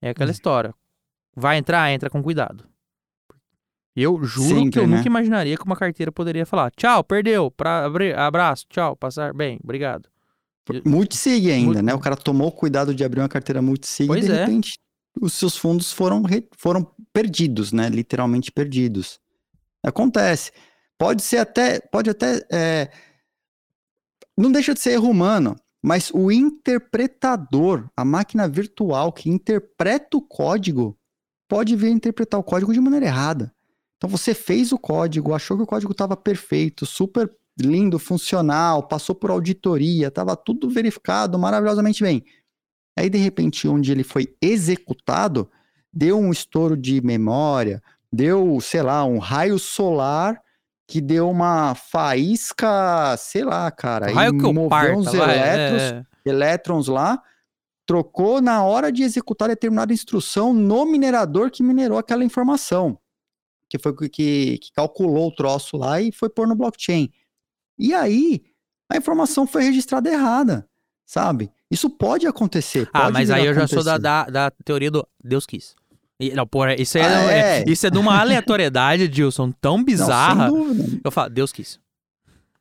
[0.00, 0.32] É aquela hum.
[0.32, 0.74] história.
[1.36, 2.64] Vai entrar, entra com cuidado.
[3.94, 4.96] Eu juro Sempre, que eu né?
[4.96, 10.08] nunca imaginaria que uma carteira poderia falar: tchau, perdeu, pra, abraço, tchau, passar bem, obrigado.
[10.84, 11.94] Multisig ainda, né?
[11.94, 14.40] O cara tomou cuidado de abrir uma carteira multisig e de é.
[14.40, 14.76] repente
[15.20, 16.20] os seus fundos foram,
[16.56, 17.88] foram perdidos, né?
[17.88, 19.20] Literalmente perdidos.
[19.84, 20.50] Acontece.
[21.02, 22.88] Pode ser até, pode até, é,
[24.38, 30.22] não deixa de ser erro humano, mas o interpretador, a máquina virtual que interpreta o
[30.22, 30.96] código,
[31.48, 33.52] pode vir interpretar o código de maneira errada.
[33.96, 37.28] Então você fez o código, achou que o código estava perfeito, super
[37.60, 42.24] lindo, funcional, passou por auditoria, estava tudo verificado maravilhosamente bem.
[42.96, 45.50] Aí de repente, onde ele foi executado,
[45.92, 47.82] deu um estouro de memória,
[48.12, 50.40] deu, sei lá, um raio solar
[50.92, 56.04] que deu uma faísca, sei lá, cara, raio que moveu parta, uns vai, elétrons, é.
[56.22, 57.22] elétrons lá,
[57.86, 62.98] trocou na hora de executar determinada instrução no minerador que minerou aquela informação,
[63.70, 67.10] que foi que, que calculou o troço lá e foi pôr no blockchain.
[67.78, 68.42] E aí,
[68.86, 70.68] a informação foi registrada errada,
[71.06, 71.50] sabe?
[71.70, 72.86] Isso pode acontecer.
[72.92, 73.76] Ah, pode ah, mas aí eu acontecer.
[73.76, 75.74] já sou da, da, da teoria do Deus quis.
[76.30, 77.64] Não, porra, isso é, ah, é.
[77.66, 80.48] isso é de uma aleatoriedade, Dilson, tão bizarra.
[80.48, 81.80] Não, eu falo, Deus quis.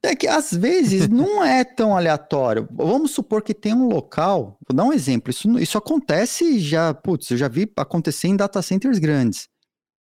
[0.04, 2.68] É que às vezes não é tão aleatório.
[2.72, 7.30] Vamos supor que tem um local, vou dar um exemplo, isso, isso acontece já, putz,
[7.30, 9.48] eu já vi acontecer em data centers grandes.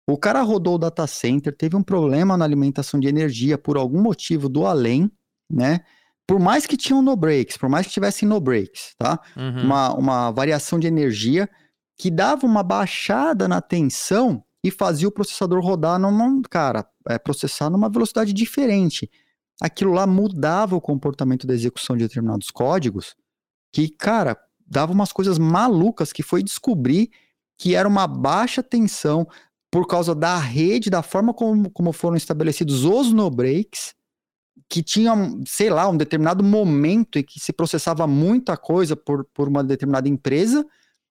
[0.09, 4.01] O cara rodou o data center, teve um problema na alimentação de energia por algum
[4.01, 5.11] motivo do além,
[5.49, 5.81] né?
[6.27, 9.21] Por mais que tinham no breaks, por mais que tivessem no breaks, tá?
[9.37, 9.63] Uhum.
[9.65, 11.49] Uma, uma variação de energia
[12.01, 17.69] que dava uma baixada na tensão e fazia o processador rodar numa, cara, é, processar
[17.69, 19.11] numa velocidade diferente.
[19.61, 23.15] Aquilo lá mudava o comportamento da execução de determinados códigos,
[23.71, 24.35] que, cara,
[24.67, 27.11] dava umas coisas malucas que foi descobrir
[27.59, 29.29] que era uma baixa tensão
[29.71, 33.95] por causa da rede, da forma como, como foram estabelecidos os no breaks,
[34.71, 35.13] que tinha,
[35.47, 40.09] sei lá, um determinado momento em que se processava muita coisa por, por uma determinada
[40.09, 40.67] empresa,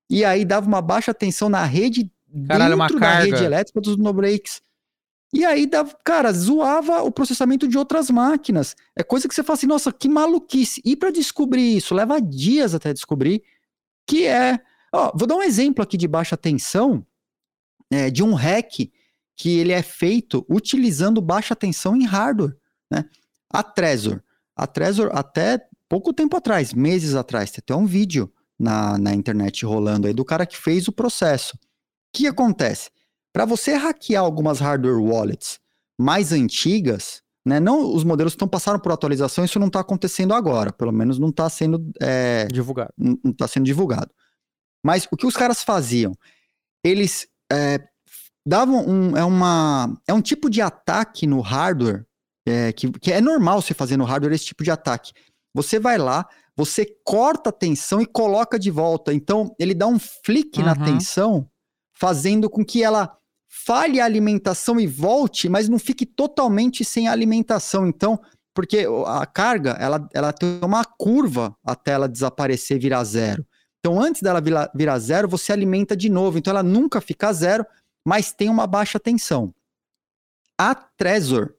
[0.10, 2.12] e aí dava uma baixa tensão na rede
[2.48, 3.26] Caralho, dentro da carga.
[3.26, 4.62] rede elétrica dos no breaks.
[5.32, 8.76] E aí, dava, cara, zoava o processamento de outras máquinas.
[8.96, 10.82] É coisa que você fala assim, nossa, que maluquice.
[10.84, 13.44] E para descobrir isso, leva dias até descobrir,
[14.08, 14.60] que é...
[14.92, 17.06] Ó, vou dar um exemplo aqui de baixa tensão,
[17.92, 18.90] é, de um hack
[19.38, 22.58] que ele é feito utilizando baixa tensão em hardware,
[22.92, 23.06] né?
[23.52, 24.22] A Trezor.
[24.56, 29.66] A Trezor, até pouco tempo atrás, meses atrás, tem até um vídeo na, na internet
[29.66, 31.56] rolando aí do cara que fez o processo.
[31.56, 31.58] O
[32.18, 32.90] que acontece?
[33.32, 35.60] Para você hackear algumas hardware wallets
[36.00, 37.60] mais antigas, né?
[37.60, 41.30] Não, os modelos estão passaram por atualização, isso não está acontecendo agora, pelo menos não
[41.30, 42.94] está sendo é, Divulgado.
[42.98, 44.12] não está sendo divulgado.
[44.84, 46.14] Mas o que os caras faziam?
[46.84, 47.80] Eles é,
[48.46, 52.06] davam um, é, uma, é um tipo de ataque no hardware
[52.48, 55.12] é, que, que é normal você fazer no hardware esse tipo de ataque.
[55.54, 59.14] Você vai lá, você corta a tensão e coloca de volta.
[59.14, 60.84] Então, ele dá um flick na Uhum.
[60.84, 61.50] tensão,
[61.94, 63.16] fazendo com que ela
[63.48, 67.88] falhe a alimentação e volte, mas não fique totalmente sem alimentação.
[67.88, 68.20] Então,
[68.54, 73.46] porque a carga, ela, ela tem uma curva até ela desaparecer e virar zero.
[73.80, 76.38] Então, antes dela virar, virar zero, você alimenta de novo.
[76.38, 77.66] Então, ela nunca fica zero,
[78.06, 79.54] mas tem uma baixa tensão.
[80.58, 81.54] A Trezor,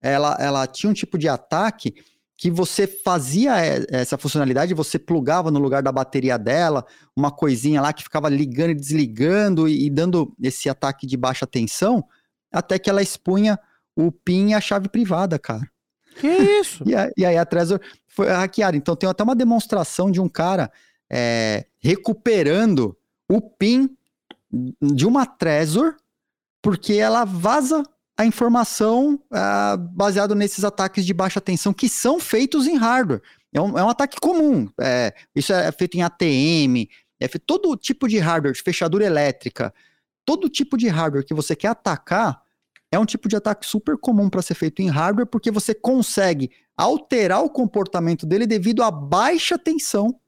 [0.00, 1.94] ela, ela tinha um tipo de ataque
[2.36, 6.84] que você fazia é, essa funcionalidade, você plugava no lugar da bateria dela
[7.16, 11.46] uma coisinha lá que ficava ligando e desligando e, e dando esse ataque de baixa
[11.46, 12.04] tensão,
[12.52, 13.58] até que ela expunha
[13.96, 15.66] o PIN e a chave privada, cara.
[16.20, 16.84] Que isso?
[16.88, 18.76] E, a- e aí a Trezor foi hackeada.
[18.76, 20.70] Então tem até uma demonstração de um cara
[21.10, 22.96] é, recuperando
[23.30, 23.88] o PIN
[24.80, 25.96] de uma Trezor,
[26.62, 27.82] porque ela vaza
[28.16, 33.22] a informação ah, baseado nesses ataques de baixa tensão que são feitos em hardware.
[33.52, 34.68] É um, é um ataque comum.
[34.80, 36.88] é, isso é feito em ATM,
[37.20, 39.72] é feito todo tipo de hardware, de fechadura elétrica,
[40.24, 42.42] todo tipo de hardware que você quer atacar
[42.90, 46.50] é um tipo de ataque super comum para ser feito em hardware, porque você consegue
[46.76, 50.18] alterar o comportamento dele devido à baixa tensão,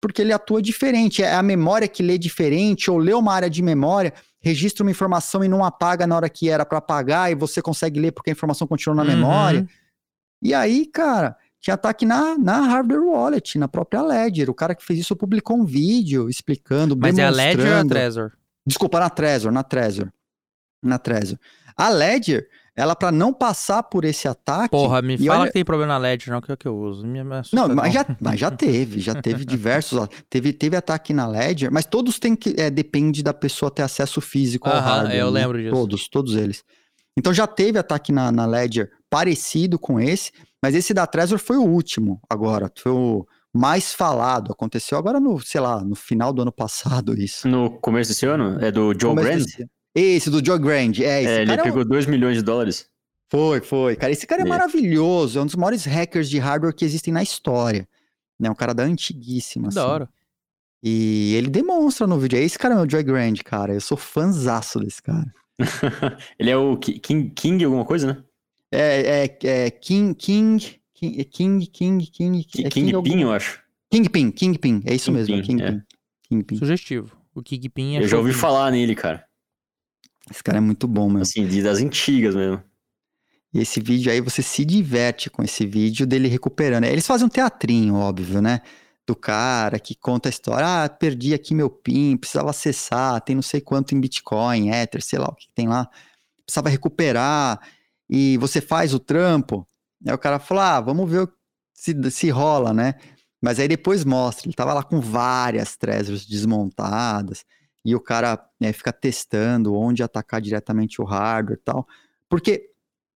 [0.00, 1.22] porque ele atua diferente.
[1.22, 5.44] É a memória que lê diferente, ou lê uma área de memória, registra uma informação
[5.44, 8.32] e não apaga na hora que era para apagar, e você consegue ler porque a
[8.32, 9.08] informação continua na Uhum.
[9.08, 9.66] memória.
[10.42, 14.48] E aí, cara, tinha ataque na, na hardware wallet, na própria Ledger.
[14.48, 17.84] O cara que fez isso publicou um vídeo explicando, Mas é a Ledger ou a.
[17.84, 18.32] Trezor?
[18.66, 20.10] Desculpa, na Trezor, na Trezor.
[20.82, 21.38] Na Trezor.
[21.76, 24.70] A Ledger, ela para não passar por esse ataque.
[24.70, 26.76] Porra, me fala olha- que tem problema na Ledger, não, que é o que eu
[26.76, 27.06] uso.
[27.06, 29.98] Me, Não, mas já, mas já teve, já teve diversos.
[29.98, 32.54] ó, Teve, teve ataque na Ledger, mas todos têm que.
[32.58, 35.16] É, depende da pessoa ter acesso físico ao Aham, hardware.
[35.18, 35.40] eu né?
[35.40, 35.74] lembro disso.
[35.74, 36.62] Todos, todos eles.
[37.18, 40.30] Então já teve ataque na, na Ledger parecido com esse,
[40.62, 42.70] mas esse da Trezor foi o último agora.
[42.78, 44.52] Foi o mais falado.
[44.52, 47.48] Aconteceu agora no, sei lá, no final do ano passado, isso.
[47.48, 48.64] No começo desse ano?
[48.64, 49.44] É do Joe Começo Brand?
[49.44, 50.92] desse- Esse, do Joe Grand.
[51.00, 52.88] É, esse É, ele cara é um- pegou 2 milhões de dólares.
[53.30, 53.96] Foi, foi.
[53.96, 54.48] Cara, esse cara é É.
[54.48, 55.38] maravilhoso.
[55.38, 57.88] É um dos maiores hackers de hardware que existem na história.
[58.38, 58.50] Né?
[58.50, 59.68] Um cara da antiguíssima.
[59.68, 59.90] Da assim.
[59.92, 60.08] hora.
[60.82, 62.38] E ele demonstra no vídeo.
[62.38, 63.74] Esse cara é meu Joy Grand, cara.
[63.74, 65.32] Eu sou fãzaço desse cara.
[66.38, 68.24] ele é o Ki- King, King alguma coisa, né?
[68.72, 73.32] É, é, é King, King, King, King, King, King, Ki- é King algum- Pin, eu
[73.32, 73.60] acho.
[73.92, 74.82] Kingpin, Kingpin.
[74.86, 75.82] É isso mesmo, é Kingpin, Kingpin.
[76.28, 76.56] Kingpin.
[76.56, 77.14] Sugestivo.
[77.34, 79.24] O Kingpin é eu já ouvi falar nele, cara.
[80.28, 81.22] Esse cara é muito bom, meu.
[81.22, 82.62] Assim, de- das antigas mesmo.
[83.52, 86.84] E esse vídeo aí, você se diverte com esse vídeo dele recuperando.
[86.84, 88.60] Eles fazem um teatrinho, óbvio, né?
[89.06, 90.84] Do cara que conta a história.
[90.84, 95.18] Ah, perdi aqui meu PIN, precisava acessar, tem não sei quanto em Bitcoin, Ether, sei
[95.18, 95.88] lá o que tem lá.
[96.46, 97.60] Precisava recuperar.
[98.08, 99.66] E você faz o trampo.
[100.06, 101.28] Aí o cara falou: ah, vamos ver
[101.74, 102.94] se, se rola, né?
[103.42, 107.44] Mas aí depois mostra, ele tava lá com várias Trezors desmontadas.
[107.84, 111.86] E o cara né, fica testando onde atacar diretamente o hardware e tal.
[112.28, 112.70] Porque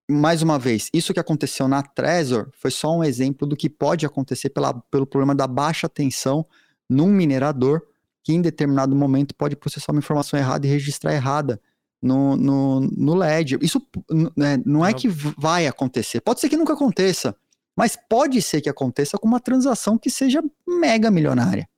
[0.09, 4.05] mais uma vez, isso que aconteceu na Trezor foi só um exemplo do que pode
[4.05, 6.47] acontecer pela, pelo problema da baixa tensão
[6.89, 7.83] num minerador
[8.23, 11.61] que em determinado momento pode processar uma informação errada e registrar errada
[12.01, 13.59] no, no, no Ledger.
[13.63, 13.81] Isso
[14.37, 14.99] né, não é Não.
[14.99, 16.21] que vai acontecer.
[16.21, 17.37] Pode ser que nunca aconteça,
[17.77, 21.69] mas pode ser que aconteça com uma transação que seja mega milionária.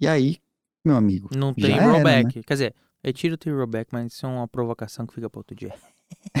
[0.00, 0.38] E aí,
[0.86, 1.92] meu amigo, Não Já tem era, né?
[1.92, 2.42] rollback.
[2.42, 5.74] Quer dizer, retiro tem rollback, mas isso é uma provocação que fica para outro dia.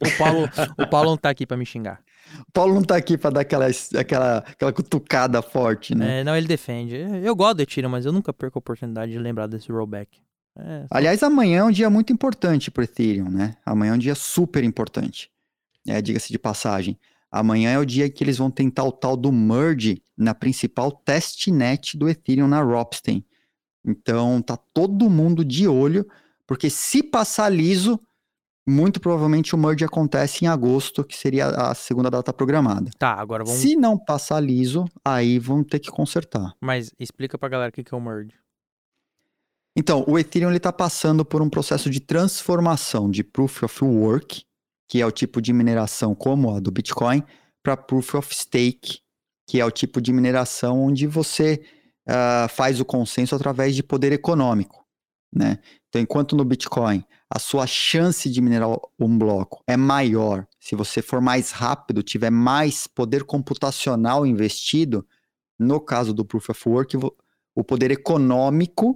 [0.00, 0.48] o, Paulo,
[0.78, 2.00] o Paulo não tá aqui para me xingar.
[2.40, 3.66] o Paulo não tá aqui pra dar aquela,
[3.98, 6.20] aquela, aquela cutucada forte, né?
[6.20, 6.94] É, não, ele defende.
[7.22, 10.18] Eu gosto do Ethereum, mas eu nunca perco a oportunidade de lembrar desse rollback.
[10.56, 13.56] É, Aliás, amanhã é um dia muito importante para Ethereum, né?
[13.64, 15.30] Amanhã é um dia super importante.
[15.86, 16.98] É, Diga-se de passagem.
[17.30, 21.96] Amanhã é o dia que eles vão tentar o tal do merge na principal testnet
[21.96, 23.24] do Ethereum na Ropsten.
[23.84, 26.06] Então tá todo mundo de olho,
[26.46, 28.00] porque se passar liso,
[28.66, 32.90] muito provavelmente o merge acontece em agosto, que seria a segunda data programada.
[32.98, 33.60] tá, agora vamos.
[33.60, 36.54] Se não passar liso, aí vão ter que consertar.
[36.60, 38.32] Mas explica pra galera o que que é o merge.
[39.76, 44.44] Então, o Ethereum está passando por um processo de transformação de Proof of Work,
[44.88, 47.24] que é o tipo de mineração como a do Bitcoin,
[47.62, 49.00] para Proof of Stake,
[49.48, 51.60] que é o tipo de mineração onde você
[52.06, 54.84] ah, faz o consenso através de poder econômico.
[55.34, 55.58] Né?
[55.88, 61.02] Então, enquanto no Bitcoin a sua chance de minerar um bloco é maior, se você
[61.02, 65.04] for mais rápido, tiver mais poder computacional investido,
[65.58, 66.96] no caso do Proof of Work,
[67.54, 68.94] o poder econômico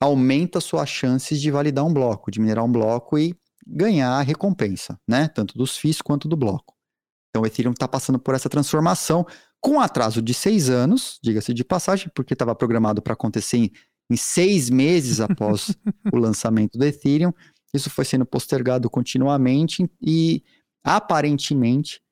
[0.00, 3.34] aumenta suas chances de validar um bloco, de minerar um bloco e
[3.66, 5.28] ganhar a recompensa, né?
[5.28, 6.74] Tanto dos FIIs quanto do bloco.
[7.30, 9.26] Então o Ethereum está passando por essa transformação
[9.64, 13.72] com atraso de seis anos, diga-se de passagem, porque estava programado para acontecer em,
[14.10, 15.74] em seis meses após
[16.12, 17.32] o lançamento do Ethereum.
[17.72, 20.44] Isso foi sendo postergado continuamente e
[20.84, 22.02] aparentemente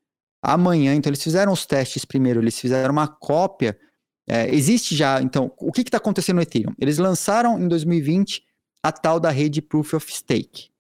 [0.42, 0.94] amanhã.
[0.94, 3.78] Então eles fizeram os testes primeiro, eles fizeram uma cópia
[4.26, 6.72] é, existe já, então, o que está acontecendo no Ethereum?
[6.78, 8.42] Eles lançaram em 2020
[8.82, 10.70] a tal da rede Proof of Stake,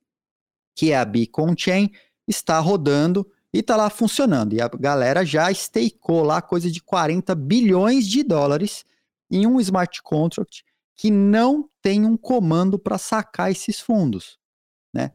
[0.74, 1.90] que é a Beacon Chain,
[2.26, 4.54] está rodando e está lá funcionando.
[4.54, 8.84] E a galera já stakeou lá coisa de 40 bilhões de dólares
[9.30, 10.64] em um smart contract
[10.96, 14.38] que não tem um comando para sacar esses fundos.
[14.94, 15.12] Né?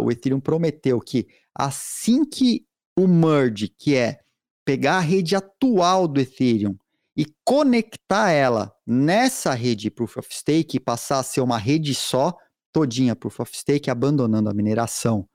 [0.00, 2.66] O Ethereum prometeu que assim que
[2.96, 4.20] o merge, que é
[4.64, 6.76] pegar a rede atual do Ethereum
[7.16, 12.36] e conectar ela nessa rede Proof of Stake e passar a ser uma rede só,
[12.72, 15.28] todinha Proof of Stake, abandonando a mineração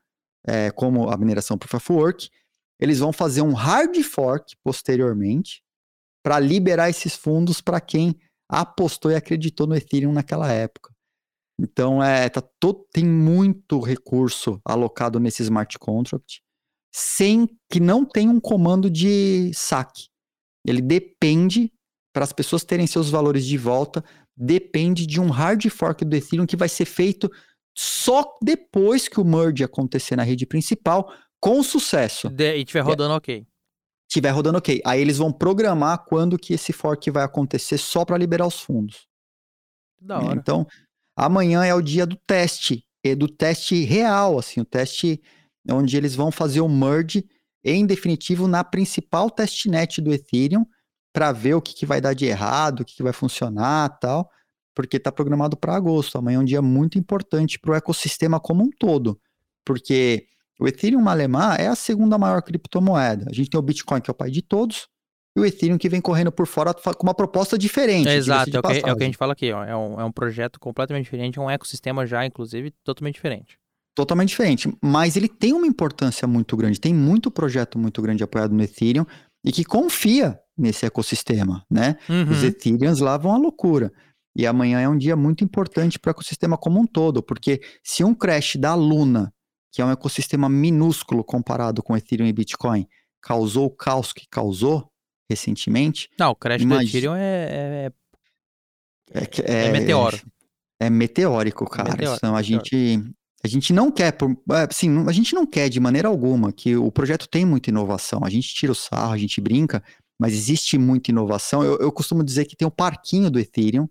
[0.46, 2.30] é, como a mineração Proof of Work,
[2.80, 5.62] eles vão fazer um hard fork posteriormente
[6.24, 8.18] para liberar esses fundos para quem
[8.48, 10.92] apostou e acreditou no Ethereum naquela época.
[11.60, 16.42] Então, é, tá to- tem muito recurso alocado nesse smart contract,
[16.94, 20.08] sem que não tenha um comando de saque.
[20.66, 21.72] Ele depende,
[22.12, 24.04] para as pessoas terem seus valores de volta,
[24.36, 27.30] depende de um hard fork do Ethereum que vai ser feito
[27.76, 31.12] só depois que o merge acontecer na rede principal,
[31.44, 32.30] com sucesso.
[32.30, 33.46] De- e tiver rodando ok.
[34.08, 34.80] Tiver rodando ok.
[34.82, 39.06] Aí eles vão programar quando que esse fork vai acontecer só para liberar os fundos.
[40.00, 40.38] Da hora.
[40.38, 40.66] Então,
[41.14, 45.22] amanhã é o dia do teste, e do teste real, assim, o teste
[45.70, 47.28] onde eles vão fazer o merge
[47.62, 50.64] em definitivo na principal testnet do Ethereum
[51.12, 54.30] para ver o que, que vai dar de errado, o que, que vai funcionar tal,
[54.74, 56.16] porque está programado para agosto.
[56.16, 59.20] Amanhã é um dia muito importante para o ecossistema como um todo,
[59.62, 60.26] porque
[60.60, 63.26] o Ethereum Malemar é a segunda maior criptomoeda.
[63.30, 64.86] A gente tem o Bitcoin, que é o pai de todos,
[65.36, 68.08] e o Ethereum que vem correndo por fora com uma proposta diferente.
[68.08, 69.06] É, exato, é o, que, é o que a passagem.
[69.06, 69.64] gente fala aqui, ó.
[69.64, 73.58] É um, é um projeto completamente diferente, é um ecossistema já, inclusive, totalmente diferente.
[73.96, 78.52] totalmente diferente, mas ele tem uma importância muito grande, tem muito projeto muito grande apoiado
[78.52, 79.04] no Ethereum
[79.44, 81.96] e que confia nesse ecossistema, né?
[82.30, 82.48] Os Uhum.
[82.48, 83.92] Ethereums lá vão à loucura.
[84.36, 88.02] E amanhã é um dia muito importante para o ecossistema como um todo, porque se
[88.04, 89.32] um crash da Luna,
[89.74, 92.86] que é um ecossistema minúsculo comparado com Ethereum e Bitcoin,
[93.20, 94.88] causou o caos que causou
[95.28, 97.92] recentemente, Não, o crash do Ethereum é, é,
[99.22, 100.20] é, que- é meteoro.
[100.78, 101.90] É meteórico, cara.
[101.90, 102.68] Meteórico, então a meteórico.
[102.70, 104.14] gente a gente não quer,
[104.52, 108.20] é, assim, a gente não quer de maneira alguma que o projeto tem muita inovação.
[108.24, 109.82] A gente tira o sarro, a gente brinca,
[110.18, 111.62] mas existe muita inovação.
[111.64, 113.86] Eu, eu costumo dizer que tem o parquinho do Ethereum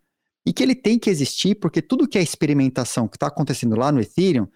[0.45, 3.91] e que ele tem que existir porque tudo que é experimentação que está acontecendo lá
[3.91, 4.47] no Ethereum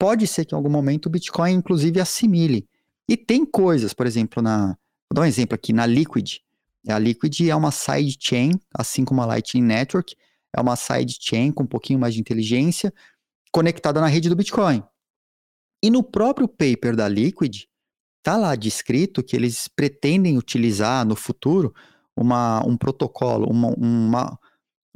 [0.00, 2.66] pode ser que em algum momento o Bitcoin inclusive assimile.
[3.06, 6.38] E tem coisas, por exemplo, na vou dar um exemplo aqui na Liquid.
[6.88, 10.16] A Liquid é uma sidechain, assim como a Lightning Network,
[10.56, 12.94] é uma sidechain com um pouquinho mais de inteligência,
[13.52, 14.82] conectada na rede do Bitcoin.
[15.82, 17.64] E no próprio paper da Liquid,
[18.22, 21.74] tá lá descrito que eles pretendem utilizar no futuro
[22.16, 24.38] uma, um protocolo, uma, uma,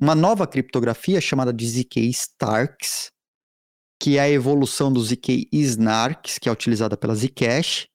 [0.01, 3.11] uma nova criptografia chamada de ZK Starks,
[4.05, 7.89] que é a evolução do ZK Snarks, que é utilizada pela Zcash.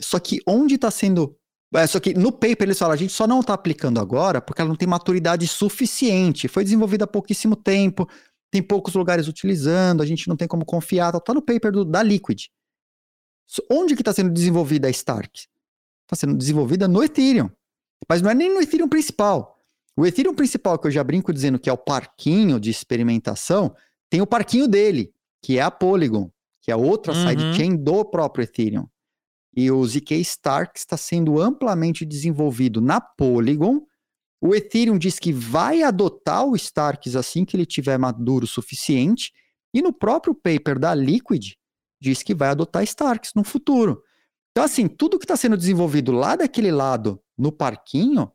[0.00, 1.36] Só que onde está sendo.
[1.74, 4.60] É, só que no paper eles falam, a gente só não está aplicando agora porque
[4.60, 6.46] ela não tem maturidade suficiente.
[6.46, 8.08] Foi desenvolvida há pouquíssimo tempo,
[8.48, 11.12] tem poucos lugares utilizando, a gente não tem como confiar.
[11.12, 12.44] Está no paper do, da Liquid.
[13.68, 15.48] Onde que está sendo desenvolvida a Stark?
[16.04, 17.50] Está sendo desenvolvida no Ethereum.
[18.08, 19.60] Mas não é nem no Ethereum principal.
[19.96, 23.74] O Ethereum principal, que eu já brinco dizendo que é o parquinho de experimentação,
[24.12, 25.10] tem o parquinho dele,
[25.42, 27.28] que é a Polygon, que é outra uhum.
[27.30, 28.86] sidechain do próprio Ethereum.
[29.56, 33.80] E o ZK Stark está sendo amplamente desenvolvido na Polygon.
[34.38, 39.32] O Ethereum diz que vai adotar o Starks assim que ele tiver maduro o suficiente.
[39.72, 41.54] E no próprio paper da Liquid,
[41.98, 44.02] diz que vai adotar Starks no futuro.
[44.50, 48.30] Então, assim, tudo que está sendo desenvolvido lá daquele lado, no parquinho,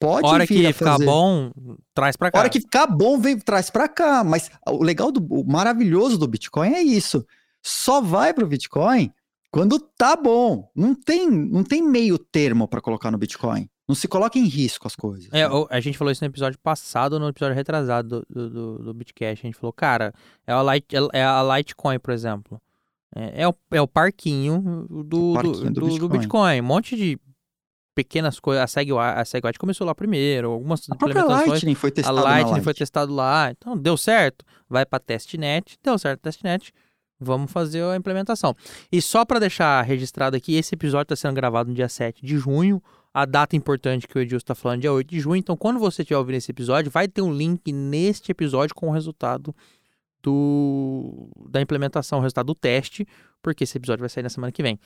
[0.00, 1.52] pode hora que ficar bom,
[1.94, 2.38] traz para cá.
[2.38, 4.24] hora que ficar bom, vem traz para cá.
[4.24, 7.24] Mas o legal, do, o maravilhoso do Bitcoin é isso.
[7.62, 9.12] Só vai para o Bitcoin
[9.52, 10.70] quando tá bom.
[10.74, 13.68] Não tem, não tem meio termo para colocar no Bitcoin.
[13.86, 15.28] Não se coloca em risco as coisas.
[15.32, 15.66] É, né?
[15.68, 19.40] a gente falou isso no episódio passado, no episódio retrasado do, do, do Bitcash.
[19.40, 20.14] A gente falou, cara,
[20.46, 22.60] é a, Light, é a Litecoin, por exemplo.
[23.14, 26.18] É, é, o, é o parquinho do, parquinho do, do, do, Bitcoin.
[26.18, 26.60] Bitcoin.
[26.60, 27.18] Um monte de
[28.04, 28.62] pequenas coisas.
[28.62, 30.50] A SegWit, a SegWit começou lá primeiro.
[30.50, 31.48] Algumas a implementações.
[31.48, 33.50] Lightning foi testado a Lightning foi testado lá.
[33.50, 34.44] Então, deu certo.
[34.68, 35.78] Vai para testnet.
[35.82, 36.72] Deu certo testnet.
[37.18, 38.56] Vamos fazer a implementação.
[38.90, 42.38] E só para deixar registrado aqui, esse episódio está sendo gravado no dia 7 de
[42.38, 42.82] junho.
[43.12, 45.36] A data importante que o Edilson está falando é dia 8 de junho.
[45.36, 48.90] Então, quando você estiver ouvindo esse episódio, vai ter um link neste episódio com o
[48.90, 49.54] resultado
[50.22, 53.06] do, da implementação, o resultado do teste,
[53.42, 54.78] porque esse episódio vai sair na semana que vem.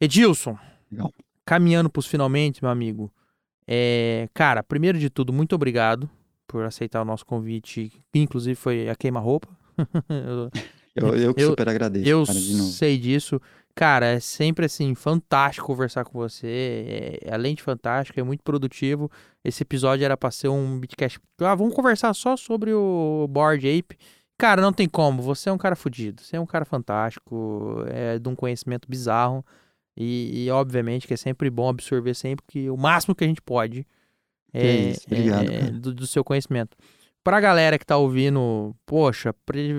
[0.00, 0.58] Edilson,
[0.92, 1.12] Legal.
[1.44, 3.12] Caminhando para os finalmente, meu amigo.
[3.66, 6.08] É, cara, primeiro de tudo, muito obrigado
[6.46, 9.48] por aceitar o nosso convite, inclusive foi a queima-roupa.
[10.94, 12.08] eu, eu que eu, super agradeço.
[12.08, 13.40] Eu cara, sei disso.
[13.74, 17.20] Cara, é sempre assim, fantástico conversar com você.
[17.24, 19.10] É, além de fantástico, é muito produtivo.
[19.42, 21.18] Esse episódio era para ser um bitcast.
[21.40, 23.96] Ah, vamos conversar só sobre o Board Ape.
[24.36, 25.22] Cara, não tem como.
[25.22, 26.20] Você é um cara fodido.
[26.20, 27.82] Você é um cara fantástico.
[27.88, 29.44] É de um conhecimento bizarro.
[29.96, 33.42] E, e, obviamente que é sempre bom absorver sempre que o máximo que a gente
[33.42, 33.86] pode
[34.52, 36.76] é, isso, obrigado, é, do, do, seu conhecimento.
[37.24, 39.34] Pra galera que tá ouvindo, poxa,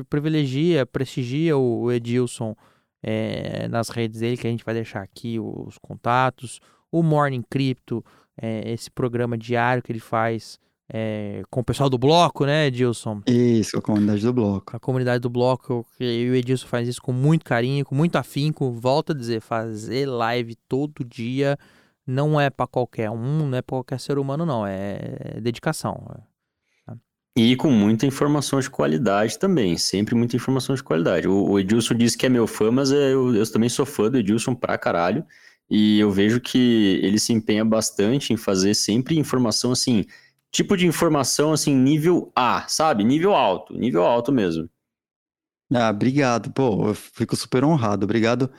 [0.09, 2.55] privilegia, prestigia o Edilson
[3.01, 6.59] é, nas redes dele, que a gente vai deixar aqui os contatos.
[6.91, 8.03] O Morning Crypto,
[8.41, 10.57] é, esse programa diário que ele faz
[10.91, 13.21] é, com o pessoal do bloco, né, Edilson?
[13.27, 14.75] Isso, a comunidade do bloco.
[14.75, 18.71] A comunidade do bloco, e o Edilson faz isso com muito carinho, com muito afinco.
[18.71, 21.57] Volto a dizer, fazer live todo dia
[22.05, 24.65] não é para qualquer um, não é para qualquer ser humano, não.
[24.67, 26.05] É dedicação.
[27.36, 31.27] E com muita informação de qualidade também, sempre muita informação de qualidade.
[31.27, 34.17] O, o Edilson disse que é meu fã, mas eu, eu também sou fã do
[34.17, 35.25] Edilson pra caralho.
[35.67, 40.05] E eu vejo que ele se empenha bastante em fazer sempre informação assim
[40.54, 43.04] tipo de informação assim, nível A, sabe?
[43.04, 44.70] Nível alto, nível alto mesmo.
[45.74, 46.51] Ah, obrigado.
[46.51, 48.06] Pô, eu fico super honrado.
[48.06, 48.49] Obrigado.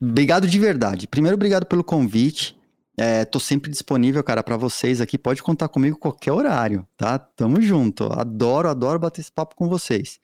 [0.00, 1.08] Obrigado de verdade.
[1.08, 2.56] Primeiro, obrigado pelo convite.
[2.96, 5.18] É, tô sempre disponível, cara, para vocês aqui.
[5.18, 7.18] Pode contar comigo qualquer horário, tá?
[7.18, 8.04] Tamo junto.
[8.12, 10.20] Adoro, adoro bater esse papo com vocês.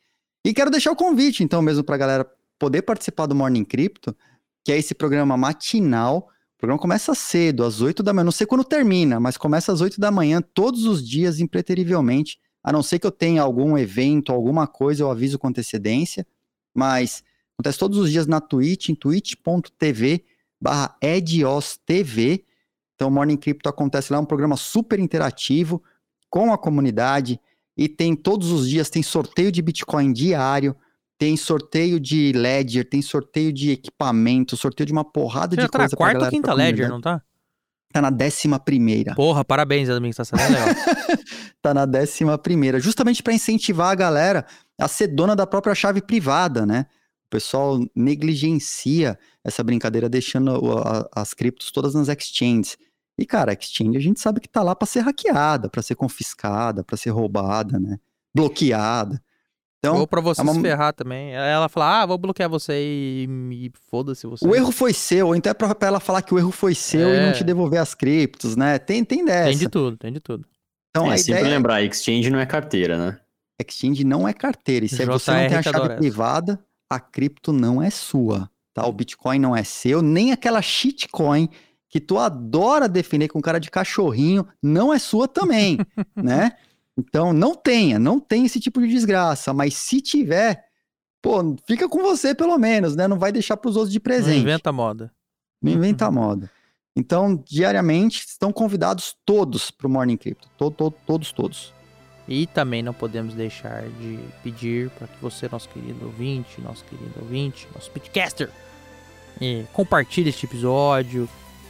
[0.47, 2.27] E quero deixar o convite, então, mesmo pra galera
[2.59, 4.17] poder participar do Morning Crypto,
[4.65, 6.29] que é esse programa matinal
[6.63, 8.25] o programa começa cedo, às 8 da manhã.
[8.25, 12.39] Não sei quando termina, mas começa às 8 da manhã, todos os dias, impreterivelmente.
[12.63, 16.25] A não ser que eu tenha algum evento, alguma coisa, eu aviso com antecedência.
[16.73, 20.25] Mas acontece todos os dias na Twitch, em twitch.tv
[20.61, 22.45] barra ediostv.
[22.95, 25.83] Então, Morning Crypto acontece lá, é um programa super interativo
[26.31, 27.41] com a comunidade.
[27.77, 30.77] E tem todos os dias, tem sorteio de Bitcoin diário
[31.23, 35.89] tem sorteio de Ledger, tem sorteio de equipamento, sorteio de uma porrada de tá coisa.
[35.91, 37.23] Tá na quarta ou quinta Ledger, não tá?
[37.93, 39.15] Tá na décima primeira.
[39.15, 40.67] Porra, parabéns, administração tá legal.
[41.63, 44.45] tá na décima primeira, justamente para incentivar a galera
[44.77, 46.87] a ser dona da própria chave privada, né?
[47.27, 52.77] O pessoal negligencia essa brincadeira deixando a, as criptos todas nas exchanges.
[53.17, 55.95] E cara, a exchange a gente sabe que tá lá para ser hackeada, para ser
[55.95, 58.01] confiscada, para ser roubada, né?
[58.35, 59.23] Bloqueada.
[59.85, 60.55] Então, Ou pra você é uma...
[60.55, 61.35] se ferrar também.
[61.35, 64.47] Ela fala, ah, vou bloquear você e, e foda-se você.
[64.47, 66.73] O erro foi seu, ou então é pra, pra ela falar que o erro foi
[66.73, 67.17] seu é...
[67.17, 68.79] e não te devolver as criptos, né?
[68.79, 69.49] Tem, tem dessa.
[69.49, 70.47] Tem de tudo, tem de tudo.
[70.91, 71.57] Então, é, a sempre ideia...
[71.57, 73.19] lembrar, exchange não é carteira, né?
[73.61, 74.87] Exchange não é carteira.
[74.87, 78.87] E se você não tem a chave privada, a cripto não é sua, tá?
[78.87, 81.49] O Bitcoin não é seu, nem aquela shitcoin
[81.89, 85.79] que tu adora definir com cara de cachorrinho, não é sua também,
[86.15, 86.53] né?
[86.99, 90.65] Então, não tenha, não tenha esse tipo de desgraça, mas se tiver,
[91.23, 93.09] pô, fica com você pelo menos, né?
[93.09, 94.41] Não vai deixar pros outros de Não presente.
[94.41, 95.11] inventa moda.
[95.63, 96.51] Não inventa moda.
[96.95, 100.49] Então, diariamente, estão convidados todos pro Morning Crypto.
[100.59, 101.73] To- to- todos, todos.
[102.29, 107.13] E também não podemos deixar de pedir para que você, nosso querido ouvinte, nosso querido
[107.21, 108.51] ouvinte, nosso podcaster,
[109.41, 111.27] eh, compartilhe este episódio,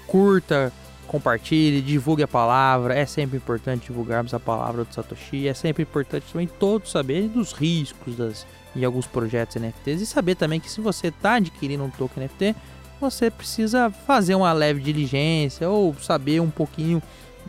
[0.06, 0.72] curta,
[1.12, 2.94] compartilhe, divulgue a palavra.
[2.94, 5.46] É sempre importante divulgarmos a palavra do Satoshi.
[5.46, 10.34] É sempre importante também todos saberem dos riscos das, em alguns projetos NFTs e saber
[10.34, 12.56] também que se você está adquirindo um token NFT,
[12.98, 17.02] você precisa fazer uma leve diligência ou saber um pouquinho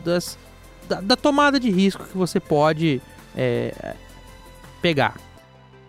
[0.04, 0.38] das,
[0.86, 3.00] da, da tomada de risco que você pode
[3.34, 3.94] é,
[4.82, 5.16] pegar.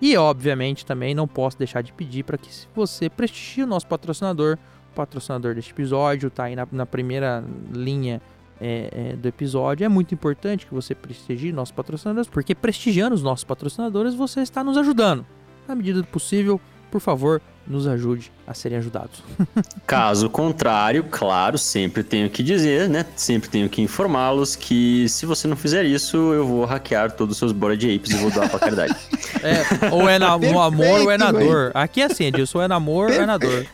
[0.02, 4.58] E obviamente também não posso deixar de pedir para que você prestigie o nosso patrocinador,
[4.96, 7.44] patrocinador deste episódio, tá aí na, na primeira
[7.74, 8.22] linha
[8.60, 9.86] é, é, do episódio.
[9.86, 14.64] É muito importante que você prestigie nossos patrocinadores, porque prestigiando os nossos patrocinadores você está
[14.64, 15.26] nos ajudando.
[15.68, 16.60] Na medida do possível,
[16.92, 19.24] por favor, nos ajude a serem ajudados.
[19.86, 23.06] Caso contrário, claro, sempre tenho que dizer, né?
[23.16, 27.40] Sempre tenho que informá-los que se você não fizer isso, eu vou hackear todos os
[27.40, 28.96] seus Bored Apes e vou doar pra caridade.
[29.42, 31.72] É, ou é na, no amor ou é na dor.
[31.74, 33.66] Aqui é assim, Edilson, ou é namoro ou é na dor.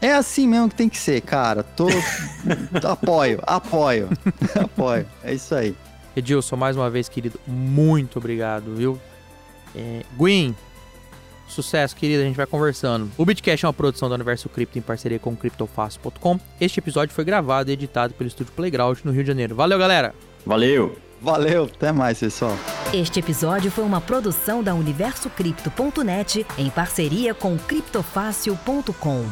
[0.00, 1.62] É assim mesmo que tem que ser, cara.
[1.62, 1.88] Tô...
[2.86, 4.08] apoio, apoio,
[4.54, 5.06] apoio.
[5.22, 5.74] É isso aí.
[6.14, 9.00] Edilson, mais uma vez, querido, muito obrigado, viu?
[9.74, 10.54] É, Gwen,
[11.46, 13.10] sucesso, querido, a gente vai conversando.
[13.16, 16.40] O Bitcash é uma produção do Universo Cripto em parceria com o CryptoFácil.com.
[16.60, 19.54] Este episódio foi gravado e editado pelo Estúdio Playground no Rio de Janeiro.
[19.54, 20.14] Valeu, galera!
[20.44, 20.96] Valeu!
[21.20, 22.56] Valeu, até mais, pessoal.
[22.92, 29.24] Este episódio foi uma produção da UniversoCripto.net em parceria com CryptoFácil.com.